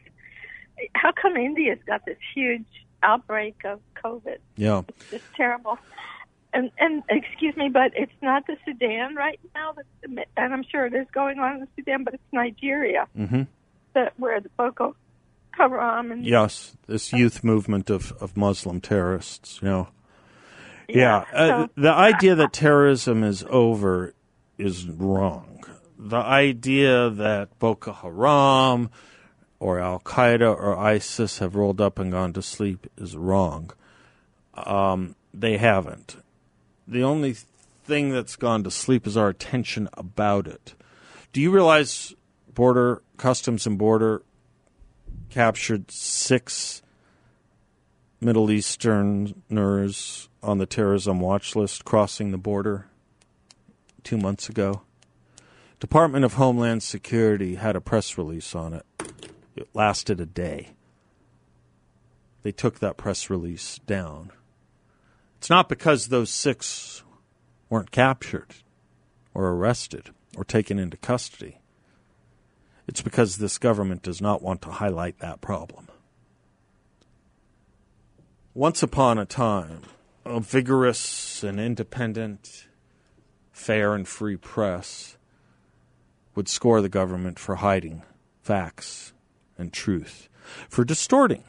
how 0.95 1.11
come 1.11 1.37
India's 1.37 1.79
got 1.85 2.05
this 2.05 2.17
huge 2.35 2.65
outbreak 3.01 3.55
of 3.65 3.79
COVID? 4.03 4.37
Yeah. 4.55 4.81
It's 4.87 5.09
just 5.11 5.23
terrible. 5.35 5.77
And 6.53 6.71
and 6.77 7.03
excuse 7.09 7.55
me, 7.57 7.69
but 7.69 7.91
it's 7.95 8.13
not 8.21 8.45
the 8.45 8.57
Sudan 8.65 9.15
right 9.15 9.39
now. 9.55 9.73
That's, 9.75 10.25
and 10.37 10.53
I'm 10.53 10.63
sure 10.69 10.85
it 10.85 10.93
is 10.93 11.07
going 11.13 11.39
on 11.39 11.55
in 11.55 11.59
the 11.61 11.67
Sudan, 11.75 12.03
but 12.03 12.13
it's 12.13 12.23
Nigeria 12.31 13.07
hmm 13.15 13.43
that 13.93 14.13
where 14.17 14.39
the 14.41 14.49
Boko 14.57 14.95
Haram 15.57 16.11
and 16.11 16.25
Yes. 16.25 16.75
This 16.87 17.13
youth 17.13 17.43
movement 17.43 17.89
of 17.89 18.11
of 18.21 18.35
Muslim 18.37 18.81
terrorists. 18.81 19.59
You 19.61 19.67
know. 19.67 19.87
Yeah. 20.87 21.25
Uh, 21.33 21.47
so- 21.47 21.69
the 21.75 21.91
idea 21.93 22.35
that 22.35 22.53
terrorism 22.53 23.23
is 23.23 23.45
over 23.49 24.13
is 24.57 24.87
wrong. 24.87 25.63
The 25.97 26.17
idea 26.17 27.09
that 27.09 27.57
Boko 27.59 27.93
Haram 27.93 28.89
or 29.59 29.79
Al 29.79 29.99
Qaeda 29.99 30.49
or 30.53 30.77
ISIS 30.77 31.39
have 31.39 31.55
rolled 31.55 31.79
up 31.79 31.97
and 31.97 32.11
gone 32.11 32.33
to 32.33 32.41
sleep 32.41 32.87
is 32.97 33.15
wrong. 33.15 33.71
Um, 34.55 35.15
they 35.33 35.57
haven't. 35.57 36.17
The 36.87 37.03
only 37.03 37.35
thing 37.85 38.09
that's 38.11 38.35
gone 38.35 38.63
to 38.65 38.71
sleep 38.71 39.07
is 39.07 39.15
our 39.15 39.29
attention 39.29 39.87
about 39.93 40.47
it. 40.47 40.75
Do 41.31 41.39
you 41.41 41.49
realize 41.51 42.13
Border 42.53 43.01
Customs 43.17 43.65
and 43.65 43.77
Border 43.77 44.21
captured 45.33 45.89
six 45.89 46.83
Middle 48.21 48.51
Easterners 48.51 50.29
on 50.43 50.59
the 50.59 50.67
terrorism 50.67 51.19
watch 51.19 51.55
list 51.55 51.83
crossing 51.83 52.29
the 52.29 52.37
border 52.37 52.85
two 54.03 54.15
months 54.15 54.47
ago. 54.47 54.83
Department 55.79 56.23
of 56.23 56.35
Homeland 56.35 56.83
Security 56.83 57.55
had 57.55 57.75
a 57.75 57.81
press 57.81 58.15
release 58.15 58.53
on 58.53 58.75
it. 58.75 58.85
It 59.55 59.67
lasted 59.73 60.21
a 60.21 60.27
day. 60.27 60.75
They 62.43 62.51
took 62.51 62.77
that 62.77 62.95
press 62.95 63.31
release 63.31 63.79
down. 63.87 64.31
It's 65.39 65.49
not 65.49 65.67
because 65.67 66.09
those 66.09 66.29
six 66.29 67.01
weren't 67.71 67.89
captured 67.89 68.53
or 69.33 69.49
arrested 69.49 70.11
or 70.37 70.43
taken 70.43 70.77
into 70.77 70.95
custody. 70.95 71.57
It's 72.87 73.01
because 73.01 73.37
this 73.37 73.57
government 73.57 74.03
does 74.03 74.21
not 74.21 74.41
want 74.41 74.61
to 74.63 74.69
highlight 74.71 75.19
that 75.19 75.41
problem. 75.41 75.87
Once 78.53 78.83
upon 78.83 79.17
a 79.17 79.25
time, 79.25 79.81
a 80.25 80.39
vigorous 80.39 81.43
and 81.43 81.59
independent, 81.59 82.67
fair 83.51 83.95
and 83.95 84.07
free 84.07 84.37
press 84.37 85.17
would 86.35 86.47
score 86.47 86.81
the 86.81 86.89
government 86.89 87.39
for 87.39 87.55
hiding 87.55 88.03
facts 88.41 89.13
and 89.57 89.73
truth, 89.73 90.29
for 90.69 90.83
distorting 90.83 91.43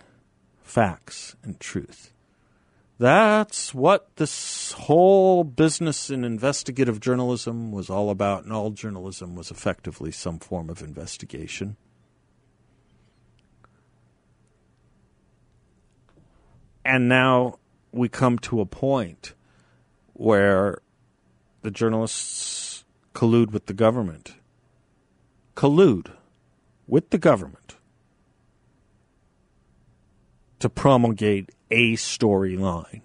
facts 0.63 1.37
and 1.43 1.61
truth. 1.61 2.14
That's 2.99 3.75
what 3.75 4.17
this 4.17 4.73
whole 4.73 5.43
business 5.43 6.11
in 6.11 6.25
investigative 6.25 7.01
journalism 7.01 7.73
was 7.73 7.91
all 7.91 8.09
about, 8.09 8.45
and 8.45 8.53
all 8.53 8.71
journalism 8.71 9.35
was 9.35 9.51
effectively 9.51 10.13
some 10.13 10.39
form 10.39 10.71
of 10.71 10.81
investigation. 10.81 11.77
And 16.85 17.09
now 17.09 17.59
we 17.91 18.09
come 18.09 18.39
to 18.41 18.61
a 18.61 18.67
point 18.67 19.35
where 20.13 20.79
the 21.63 21.71
journalists 21.71 22.85
collude 23.13 23.51
with 23.51 23.67
the 23.67 23.75
government. 23.75 24.35
Collude 25.57 26.13
with 26.87 27.11
the 27.11 27.19
government 27.19 27.64
to 30.65 30.71
promulgate 30.71 31.51
a 31.71 31.93
storyline. 31.93 33.03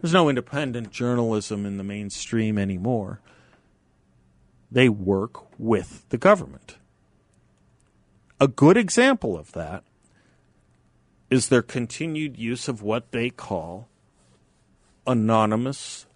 There's 0.00 0.12
no 0.12 0.28
independent 0.28 0.92
journalism 0.92 1.66
in 1.66 1.78
the 1.78 1.82
mainstream 1.82 2.58
anymore. 2.58 3.20
They 4.70 4.88
work 4.88 5.58
with 5.58 6.08
the 6.10 6.16
government. 6.16 6.76
A 8.38 8.46
good 8.46 8.76
example 8.76 9.36
of 9.36 9.50
that 9.50 9.82
is 11.28 11.48
their 11.48 11.60
continued 11.60 12.38
use 12.38 12.68
of 12.68 12.82
what 12.82 13.10
they 13.10 13.30
call 13.30 13.88
anonymous 15.08 16.06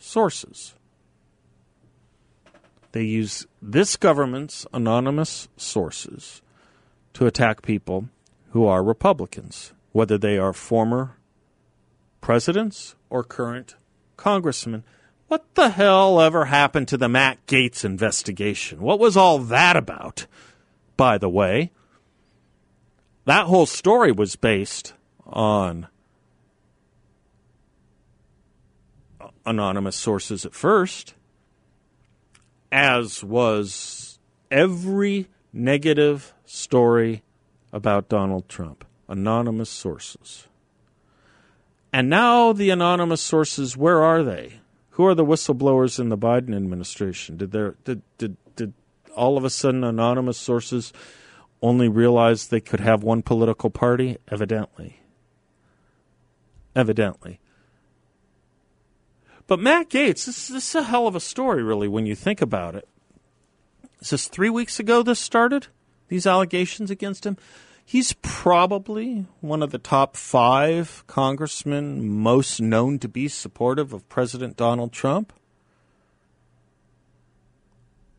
sources. 0.00 0.74
They 2.90 3.04
use 3.04 3.46
this 3.62 3.94
government's 3.94 4.66
anonymous 4.72 5.46
sources 5.56 6.42
to 7.12 7.26
attack 7.26 7.62
people 7.62 8.08
who 8.50 8.66
are 8.66 8.82
Republicans, 8.82 9.74
whether 9.96 10.18
they 10.18 10.36
are 10.36 10.52
former 10.52 11.16
presidents 12.20 12.94
or 13.08 13.24
current 13.24 13.76
congressmen. 14.18 14.84
What 15.28 15.54
the 15.54 15.70
hell 15.70 16.20
ever 16.20 16.44
happened 16.44 16.86
to 16.88 16.98
the 16.98 17.08
Matt 17.08 17.46
Gaetz 17.46 17.82
investigation? 17.82 18.82
What 18.82 18.98
was 18.98 19.16
all 19.16 19.38
that 19.38 19.74
about, 19.74 20.26
by 20.98 21.16
the 21.16 21.30
way? 21.30 21.72
That 23.24 23.46
whole 23.46 23.64
story 23.64 24.12
was 24.12 24.36
based 24.36 24.92
on 25.24 25.86
anonymous 29.46 29.96
sources 29.96 30.44
at 30.44 30.52
first, 30.52 31.14
as 32.70 33.24
was 33.24 34.18
every 34.50 35.28
negative 35.54 36.34
story 36.44 37.22
about 37.72 38.10
Donald 38.10 38.46
Trump. 38.46 38.84
Anonymous 39.08 39.70
sources. 39.70 40.46
And 41.92 42.10
now 42.10 42.52
the 42.52 42.70
anonymous 42.70 43.20
sources, 43.20 43.76
where 43.76 44.02
are 44.02 44.22
they? 44.22 44.60
Who 44.90 45.06
are 45.06 45.14
the 45.14 45.24
whistleblowers 45.24 46.00
in 46.00 46.08
the 46.08 46.18
Biden 46.18 46.56
administration? 46.56 47.36
Did 47.36 47.52
there 47.52 47.76
did 47.84 48.02
did 48.18 48.36
did 48.56 48.72
all 49.14 49.36
of 49.36 49.44
a 49.44 49.50
sudden 49.50 49.84
anonymous 49.84 50.38
sources 50.38 50.92
only 51.62 51.88
realize 51.88 52.48
they 52.48 52.60
could 52.60 52.80
have 52.80 53.02
one 53.02 53.22
political 53.22 53.70
party? 53.70 54.18
Evidently. 54.28 55.00
Evidently. 56.74 57.40
But 59.46 59.60
Matt 59.60 59.88
Gaetz, 59.88 60.26
this, 60.26 60.48
this 60.48 60.70
is 60.70 60.74
a 60.74 60.82
hell 60.82 61.06
of 61.06 61.14
a 61.14 61.20
story, 61.20 61.62
really, 61.62 61.88
when 61.88 62.04
you 62.04 62.14
think 62.14 62.42
about 62.42 62.74
it. 62.74 62.88
Is 64.00 64.10
this 64.10 64.28
three 64.28 64.50
weeks 64.50 64.80
ago 64.80 65.02
this 65.02 65.20
started? 65.20 65.68
These 66.08 66.26
allegations 66.26 66.90
against 66.90 67.24
him? 67.24 67.36
He's 67.88 68.14
probably 68.14 69.26
one 69.40 69.62
of 69.62 69.70
the 69.70 69.78
top 69.78 70.16
five 70.16 71.04
congressmen 71.06 72.08
most 72.18 72.60
known 72.60 72.98
to 72.98 73.08
be 73.08 73.28
supportive 73.28 73.92
of 73.92 74.08
President 74.08 74.56
Donald 74.56 74.92
Trump. 74.92 75.32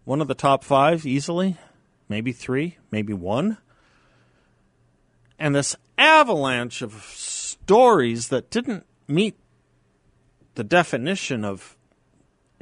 One 0.05 0.21
of 0.21 0.29
the 0.29 0.35
top 0.35 0.63
five, 0.63 1.05
easily. 1.05 1.57
Maybe 2.07 2.31
three, 2.31 2.77
maybe 2.91 3.11
one. 3.11 3.57
And 5.37 5.53
this 5.53 5.75
avalanche 5.97 6.81
of 6.81 6.93
stories 7.03 8.29
that 8.29 8.49
didn't 8.49 8.85
meet 9.05 9.35
the 10.55 10.63
definition 10.63 11.43
of 11.43 11.75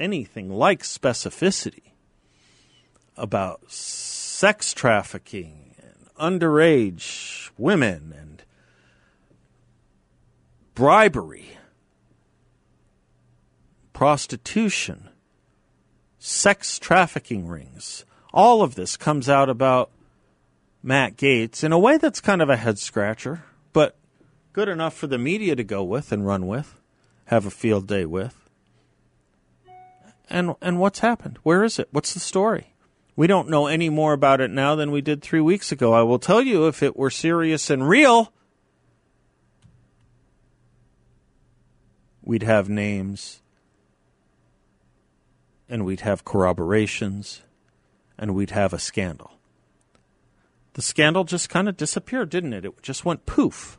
anything 0.00 0.50
like 0.50 0.82
specificity 0.82 1.92
about 3.16 3.70
sex 3.70 4.74
trafficking 4.74 5.65
underage 6.20 7.50
women 7.58 8.14
and 8.16 8.42
bribery, 10.74 11.56
prostitution, 13.92 15.08
sex 16.18 16.78
trafficking 16.78 17.46
rings. 17.46 18.04
All 18.32 18.62
of 18.62 18.74
this 18.74 18.96
comes 18.96 19.28
out 19.28 19.48
about 19.48 19.90
Matt 20.82 21.16
Gaetz 21.16 21.64
in 21.64 21.72
a 21.72 21.78
way 21.78 21.96
that's 21.96 22.20
kind 22.20 22.42
of 22.42 22.50
a 22.50 22.56
head 22.56 22.78
scratcher, 22.78 23.44
but 23.72 23.96
good 24.52 24.68
enough 24.68 24.94
for 24.94 25.06
the 25.06 25.18
media 25.18 25.56
to 25.56 25.64
go 25.64 25.82
with 25.82 26.12
and 26.12 26.26
run 26.26 26.46
with 26.46 26.80
have 27.26 27.46
a 27.46 27.50
field 27.50 27.86
day 27.86 28.06
with. 28.06 28.48
And 30.28 30.54
and 30.60 30.80
what's 30.80 31.00
happened? 31.00 31.38
Where 31.42 31.62
is 31.62 31.78
it? 31.78 31.88
What's 31.92 32.14
the 32.14 32.20
story? 32.20 32.72
We 33.16 33.26
don't 33.26 33.48
know 33.48 33.66
any 33.66 33.88
more 33.88 34.12
about 34.12 34.42
it 34.42 34.50
now 34.50 34.74
than 34.74 34.90
we 34.90 35.00
did 35.00 35.22
3 35.22 35.40
weeks 35.40 35.72
ago. 35.72 35.94
I 35.94 36.02
will 36.02 36.18
tell 36.18 36.42
you 36.42 36.66
if 36.66 36.82
it 36.82 36.96
were 36.96 37.10
serious 37.10 37.70
and 37.70 37.88
real, 37.88 38.30
we'd 42.22 42.42
have 42.42 42.68
names 42.68 43.40
and 45.66 45.86
we'd 45.86 46.00
have 46.00 46.26
corroborations 46.26 47.40
and 48.18 48.34
we'd 48.34 48.50
have 48.50 48.74
a 48.74 48.78
scandal. 48.78 49.32
The 50.74 50.82
scandal 50.82 51.24
just 51.24 51.48
kind 51.48 51.70
of 51.70 51.76
disappeared, 51.78 52.28
didn't 52.28 52.52
it? 52.52 52.66
It 52.66 52.82
just 52.82 53.06
went 53.06 53.24
poof. 53.24 53.78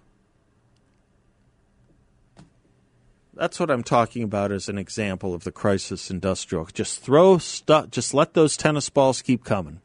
That's 3.38 3.60
what 3.60 3.69
I'm 3.69 3.84
talking 3.84 4.23
about 4.23 4.52
as 4.52 4.67
an 4.67 4.78
example 4.78 5.34
of 5.34 5.43
the 5.43 5.52
crisis 5.52 6.10
industrial. 6.10 6.65
Just 6.73 7.02
throw 7.02 7.38
stuff, 7.38 7.91
just 7.91 8.13
let 8.13 8.34
those 8.34 8.58
tennis 8.58 8.89
balls 8.89 9.21
keep 9.21 9.43
coming. 9.43 9.82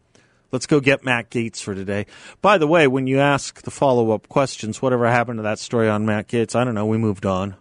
Let's 0.50 0.66
go 0.66 0.80
get 0.80 1.04
Matt 1.04 1.30
Gaetz 1.30 1.62
for 1.62 1.74
today. 1.74 2.06
By 2.40 2.58
the 2.58 2.66
way, 2.66 2.86
when 2.86 3.06
you 3.06 3.18
ask 3.18 3.62
the 3.62 3.70
follow 3.70 4.10
up 4.10 4.28
questions, 4.28 4.82
whatever 4.82 5.06
happened 5.06 5.38
to 5.38 5.42
that 5.42 5.58
story 5.58 5.88
on 5.88 6.04
Matt 6.04 6.28
Gaetz? 6.28 6.54
I 6.54 6.64
don't 6.64 6.74
know. 6.74 6.86
We 6.86 6.98
moved 6.98 7.24
on. 7.24 7.56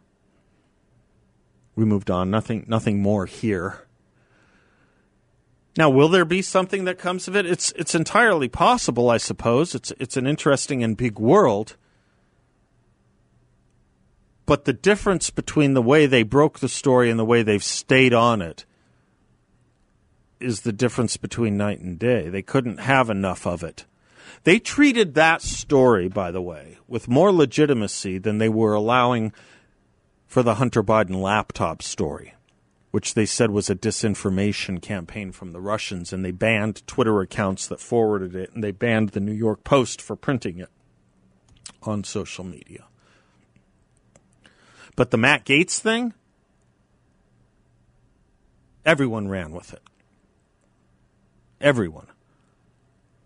We 1.76 1.86
moved 1.86 2.12
on. 2.12 2.30
Nothing, 2.30 2.66
nothing 2.68 3.02
more 3.02 3.26
here. 3.26 3.86
Now, 5.78 5.90
will 5.90 6.10
there 6.10 6.26
be 6.26 6.42
something 6.42 6.84
that 6.84 6.98
comes 6.98 7.30
of 7.30 7.36
it? 7.36 7.46
It's 7.46 7.72
it's 7.78 7.96
entirely 7.96 8.50
possible, 8.50 9.10
I 9.10 9.18
suppose. 9.18 9.74
It's 9.74 9.92
it's 10.00 10.18
an 10.18 10.28
interesting 10.28 10.84
and 10.84 10.98
big 10.98 11.18
world. 11.18 11.78
But 14.52 14.66
the 14.66 14.74
difference 14.74 15.30
between 15.30 15.76
the 15.76 15.82
way 15.82 16.08
they 16.08 16.24
broke 16.24 16.60
the 16.60 16.68
story 16.68 17.10
and 17.10 17.18
the 17.18 17.24
way 17.24 17.42
they've 17.42 17.64
stayed 17.64 18.14
on 18.14 18.42
it 18.42 18.66
is 20.42 20.64
the 20.64 20.74
difference 20.74 21.16
between 21.16 21.56
night 21.56 21.80
and 21.80 21.98
day. 21.98 22.28
They 22.28 22.42
couldn't 22.42 22.82
have 22.82 23.10
enough 23.10 23.48
of 23.48 23.64
it. 23.64 23.86
They 24.44 24.60
treated 24.60 25.14
that 25.14 25.42
story, 25.42 26.10
by 26.10 26.32
the 26.32 26.42
way, 26.42 26.80
with 26.86 27.08
more 27.08 27.32
legitimacy 27.32 28.18
than 28.18 28.40
they 28.40 28.50
were 28.50 28.74
allowing 28.74 29.32
for 30.28 30.44
the 30.44 30.56
Hunter 30.56 30.84
Biden 30.84 31.22
laptop 31.22 31.82
story, 31.82 32.34
which 32.92 33.14
they 33.14 33.26
said 33.26 33.52
was 33.52 33.70
a 33.70 33.74
disinformation 33.76 34.82
campaign 34.82 35.32
from 35.32 35.54
the 35.54 35.62
Russians, 35.62 36.12
and 36.12 36.26
they 36.26 36.32
banned 36.32 36.86
Twitter 36.88 37.22
accounts 37.22 37.68
that 37.68 37.80
forwarded 37.80 38.36
it, 38.36 38.52
and 38.54 38.62
they 38.62 38.72
banned 38.72 39.12
the 39.12 39.22
New 39.22 39.32
York 39.32 39.64
Post 39.64 40.02
for 40.02 40.18
printing 40.18 40.60
it 40.60 40.72
on 41.84 42.04
social 42.04 42.44
media. 42.44 42.84
But 45.02 45.10
the 45.10 45.18
Matt 45.18 45.46
Gaetz 45.46 45.80
thing, 45.80 46.14
everyone 48.86 49.30
ran 49.30 49.52
with 49.52 49.74
it. 49.74 49.82
Everyone. 51.60 52.06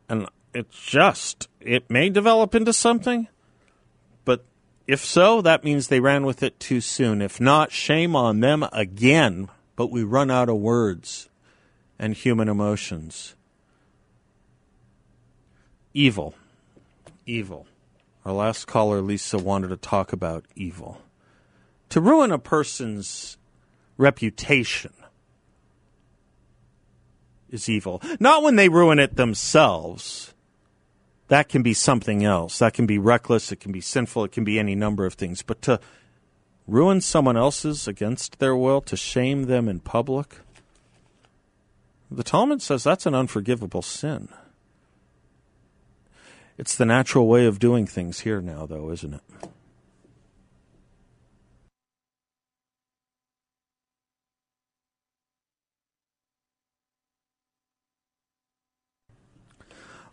And 0.08 0.30
it's 0.54 0.82
just, 0.86 1.50
it 1.60 1.90
may 1.90 2.08
develop 2.08 2.56
into 2.56 2.72
something, 2.72 3.28
but 4.24 4.46
if 4.88 5.04
so, 5.04 5.42
that 5.42 5.66
means 5.66 5.90
they 5.90 6.00
ran 6.00 6.26
with 6.26 6.44
it 6.44 6.62
too 6.62 6.80
soon. 6.80 7.22
If 7.22 7.42
not, 7.42 7.74
shame 7.74 8.16
on 8.16 8.40
them 8.40 8.66
again. 8.72 9.50
But 9.76 9.92
we 9.92 10.02
run 10.02 10.32
out 10.32 10.48
of 10.48 10.56
words 10.56 11.28
and 12.00 12.14
human 12.14 12.48
emotions. 12.48 13.36
Evil. 15.94 16.36
Evil. 17.26 17.68
Our 18.24 18.32
last 18.32 18.66
caller, 18.66 19.02
Lisa, 19.02 19.38
wanted 19.38 19.68
to 19.68 19.76
talk 19.76 20.14
about 20.14 20.46
evil 20.56 21.02
to 21.90 22.02
ruin 22.02 22.32
a 22.32 22.40
person's 22.40 23.38
reputation 23.98 24.94
is 27.50 27.70
evil. 27.70 28.02
Not 28.20 28.44
when 28.44 28.56
they 28.56 28.70
ruin 28.70 29.00
it 29.00 29.16
themselves. 29.16 30.34
That 31.28 31.50
can 31.50 31.64
be 31.64 31.74
something 31.74 32.24
else. 32.24 32.60
That 32.60 32.74
can 32.74 32.86
be 32.86 32.98
reckless. 32.98 33.52
It 33.52 33.60
can 33.60 33.72
be 33.72 33.82
sinful. 33.82 34.26
It 34.26 34.32
can 34.32 34.44
be 34.44 34.60
any 34.60 34.76
number 34.76 35.06
of 35.06 35.16
things. 35.16 35.42
But 35.42 35.62
to 35.64 35.80
ruin 36.68 37.02
someone 37.02 37.38
else's 37.38 37.88
against 37.88 38.40
their 38.40 38.56
will, 38.56 38.82
to 38.82 38.98
shame 38.98 39.44
them 39.44 39.68
in 39.68 39.80
public, 39.80 40.38
the 42.12 42.24
Talmud 42.24 42.62
says 42.62 42.84
that's 42.84 43.06
an 43.06 43.16
unforgivable 43.16 43.82
sin. 43.82 44.30
It's 46.58 46.76
the 46.76 46.86
natural 46.86 47.28
way 47.28 47.46
of 47.46 47.60
doing 47.60 47.86
things 47.86 48.22
here 48.22 48.40
now, 48.40 48.66
though, 48.66 48.92
isn't 48.92 49.16
it? 49.16 49.22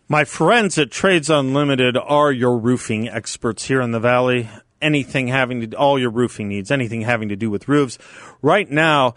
My 0.09 0.25
friends 0.25 0.77
at 0.77 0.91
Trades 0.91 1.29
Unlimited 1.29 1.95
are 1.95 2.29
your 2.29 2.57
roofing 2.57 3.07
experts 3.07 3.65
here 3.65 3.79
in 3.79 3.91
the 3.91 4.01
Valley. 4.01 4.49
Anything 4.81 5.29
having 5.29 5.69
to, 5.71 5.77
all 5.77 5.97
your 5.97 6.09
roofing 6.09 6.49
needs, 6.49 6.71
anything 6.71 7.03
having 7.03 7.29
to 7.29 7.37
do 7.37 7.49
with 7.49 7.69
roofs. 7.69 7.97
Right 8.41 8.69
now, 8.69 9.15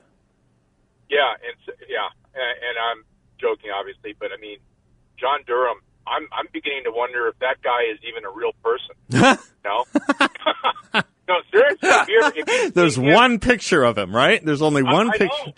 Yeah, 1.11 1.33
and 1.41 1.77
yeah, 1.89 2.09
and, 2.35 2.55
and 2.69 2.77
I'm 2.79 3.05
joking, 3.41 3.71
obviously, 3.71 4.15
but 4.19 4.31
I 4.33 4.41
mean, 4.41 4.59
John 5.19 5.41
Durham. 5.47 5.79
I'm 6.07 6.27
I'm 6.33 6.49
beginning 6.55 6.85
to 6.85 6.91
wonder 6.91 7.29
if 7.29 7.39
that 7.41 7.61
guy 7.63 7.83
is 7.93 7.99
even 8.09 8.25
a 8.25 8.31
real 8.31 8.53
person. 8.65 8.97
no. 9.65 9.85
No, 11.29 11.35
seriously. 11.53 11.89
If 11.91 12.09
you're, 12.09 12.27
if 12.29 12.49
you're 12.49 12.71
There's 12.71 12.97
him, 12.97 13.13
one 13.13 13.39
picture 13.39 13.85
of 13.85 13.99
him, 13.99 14.17
right? 14.17 14.43
There's 14.43 14.63
only 14.63 14.83
one 14.83 15.11
I, 15.11 15.19
picture. 15.19 15.53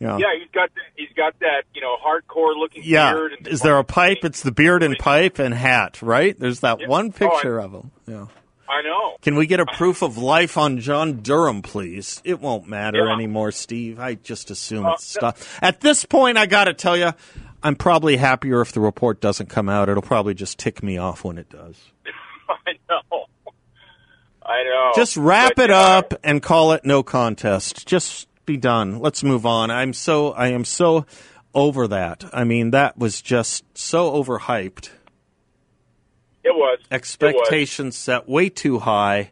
Yeah. 0.00 0.16
yeah, 0.16 0.28
he's 0.38 0.50
got 0.50 0.70
he's 0.96 1.12
got 1.14 1.38
that 1.40 1.64
you 1.74 1.82
know 1.82 1.94
hardcore 2.02 2.56
looking 2.58 2.82
yeah. 2.84 3.12
beard. 3.12 3.46
Is 3.46 3.60
there 3.60 3.78
a 3.78 3.84
pipe? 3.84 4.18
It's 4.22 4.42
the 4.42 4.50
beard 4.50 4.82
and 4.82 4.96
pipe 4.98 5.38
and 5.38 5.52
hat, 5.52 6.00
right? 6.00 6.38
There's 6.38 6.60
that 6.60 6.80
yeah. 6.80 6.88
one 6.88 7.12
picture 7.12 7.60
oh, 7.60 7.62
I, 7.62 7.66
of 7.66 7.72
him. 7.72 7.90
Yeah. 8.06 8.26
I 8.66 8.82
know. 8.82 9.16
Can 9.20 9.34
we 9.34 9.46
get 9.46 9.60
a 9.60 9.66
proof 9.66 10.00
of 10.00 10.16
life 10.16 10.56
on 10.56 10.78
John 10.78 11.20
Durham, 11.22 11.60
please? 11.60 12.22
It 12.24 12.40
won't 12.40 12.68
matter 12.68 13.04
yeah. 13.04 13.12
anymore, 13.12 13.50
Steve. 13.52 13.98
I 13.98 14.14
just 14.14 14.50
assume 14.50 14.86
uh, 14.86 14.92
it's 14.92 15.04
stuff. 15.04 15.58
At 15.60 15.80
this 15.80 16.04
point, 16.04 16.38
I 16.38 16.46
got 16.46 16.64
to 16.64 16.72
tell 16.72 16.96
you, 16.96 17.12
I'm 17.62 17.74
probably 17.74 18.16
happier 18.16 18.60
if 18.60 18.72
the 18.72 18.80
report 18.80 19.20
doesn't 19.20 19.48
come 19.48 19.68
out. 19.68 19.88
It'll 19.88 20.02
probably 20.02 20.34
just 20.34 20.58
tick 20.58 20.82
me 20.82 20.98
off 20.98 21.24
when 21.24 21.36
it 21.36 21.50
does. 21.50 21.76
I 22.48 22.72
know. 22.88 23.26
I 24.42 24.62
know. 24.64 24.92
Just 24.94 25.16
wrap 25.16 25.54
but, 25.56 25.64
it 25.64 25.70
up 25.70 26.14
and 26.22 26.42
call 26.42 26.72
it 26.72 26.84
no 26.84 27.02
contest. 27.02 27.86
Just 27.86 28.28
be 28.50 28.56
done. 28.56 28.98
Let's 28.98 29.22
move 29.22 29.46
on. 29.46 29.70
I'm 29.70 29.92
so 29.92 30.32
I 30.32 30.48
am 30.48 30.64
so 30.64 31.06
over 31.54 31.86
that. 31.88 32.24
I 32.32 32.44
mean, 32.44 32.70
that 32.72 32.98
was 32.98 33.22
just 33.22 33.64
so 33.76 34.12
overhyped. 34.12 34.90
It 36.42 36.54
was. 36.54 36.78
Expectations 36.90 37.86
it 37.86 37.88
was. 37.88 37.96
set 37.96 38.28
way 38.28 38.48
too 38.48 38.80
high 38.80 39.30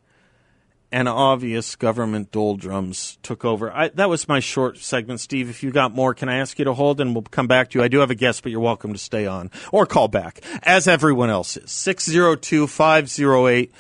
and 0.91 1.09
obvious 1.09 1.77
government 1.77 2.31
doldrums 2.31 3.19
took 3.23 3.45
over. 3.45 3.71
I, 3.71 3.89
that 3.89 4.09
was 4.09 4.27
my 4.29 4.41
short 4.41 4.79
segment, 4.79 5.21
Steve. 5.21 5.51
If 5.51 5.63
you 5.63 5.71
got 5.71 5.93
more, 5.95 6.15
can 6.15 6.29
I 6.29 6.39
ask 6.39 6.59
you 6.59 6.65
to 6.65 6.73
hold 6.73 7.01
and 7.01 7.15
we'll 7.15 7.23
come 7.23 7.47
back 7.47 7.71
to 7.71 7.79
you? 7.79 7.85
I 7.85 7.89
do 7.89 7.99
have 7.99 8.11
a 8.11 8.15
guest, 8.15 8.43
but 8.43 8.53
you're 8.53 8.61
welcome 8.61 8.93
to 8.93 8.99
stay 8.99 9.27
on 9.27 9.51
or 9.71 9.85
call 9.85 10.09
back, 10.09 10.41
as 10.63 10.89
everyone 10.89 11.29
else 11.29 11.57
is. 11.57 11.71
602 11.71 12.67
508 12.67 13.73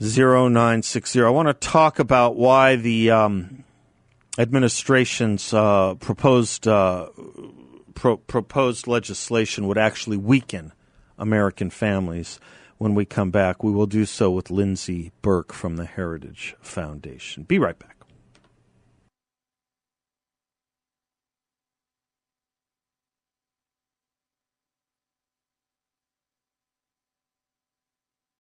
0960. 0.00 1.22
I 1.22 1.30
want 1.30 1.48
to 1.48 1.54
talk 1.54 1.98
about 1.98 2.36
why 2.36 2.76
the 2.76 3.10
um, 3.10 3.64
administration's 4.38 5.52
uh, 5.52 5.94
proposed 5.96 6.68
uh, 6.68 7.08
pro- 7.94 8.16
proposed 8.16 8.86
legislation 8.86 9.66
would 9.66 9.78
actually 9.78 10.16
weaken 10.16 10.72
American 11.18 11.70
families. 11.70 12.38
When 12.78 12.94
we 12.94 13.04
come 13.04 13.32
back, 13.32 13.64
we 13.64 13.72
will 13.72 13.86
do 13.86 14.04
so 14.04 14.30
with 14.30 14.52
Lindsey 14.52 15.10
Burke 15.20 15.52
from 15.52 15.76
the 15.76 15.84
Heritage 15.84 16.54
Foundation. 16.60 17.42
Be 17.42 17.58
right 17.58 17.76
back. 17.76 17.97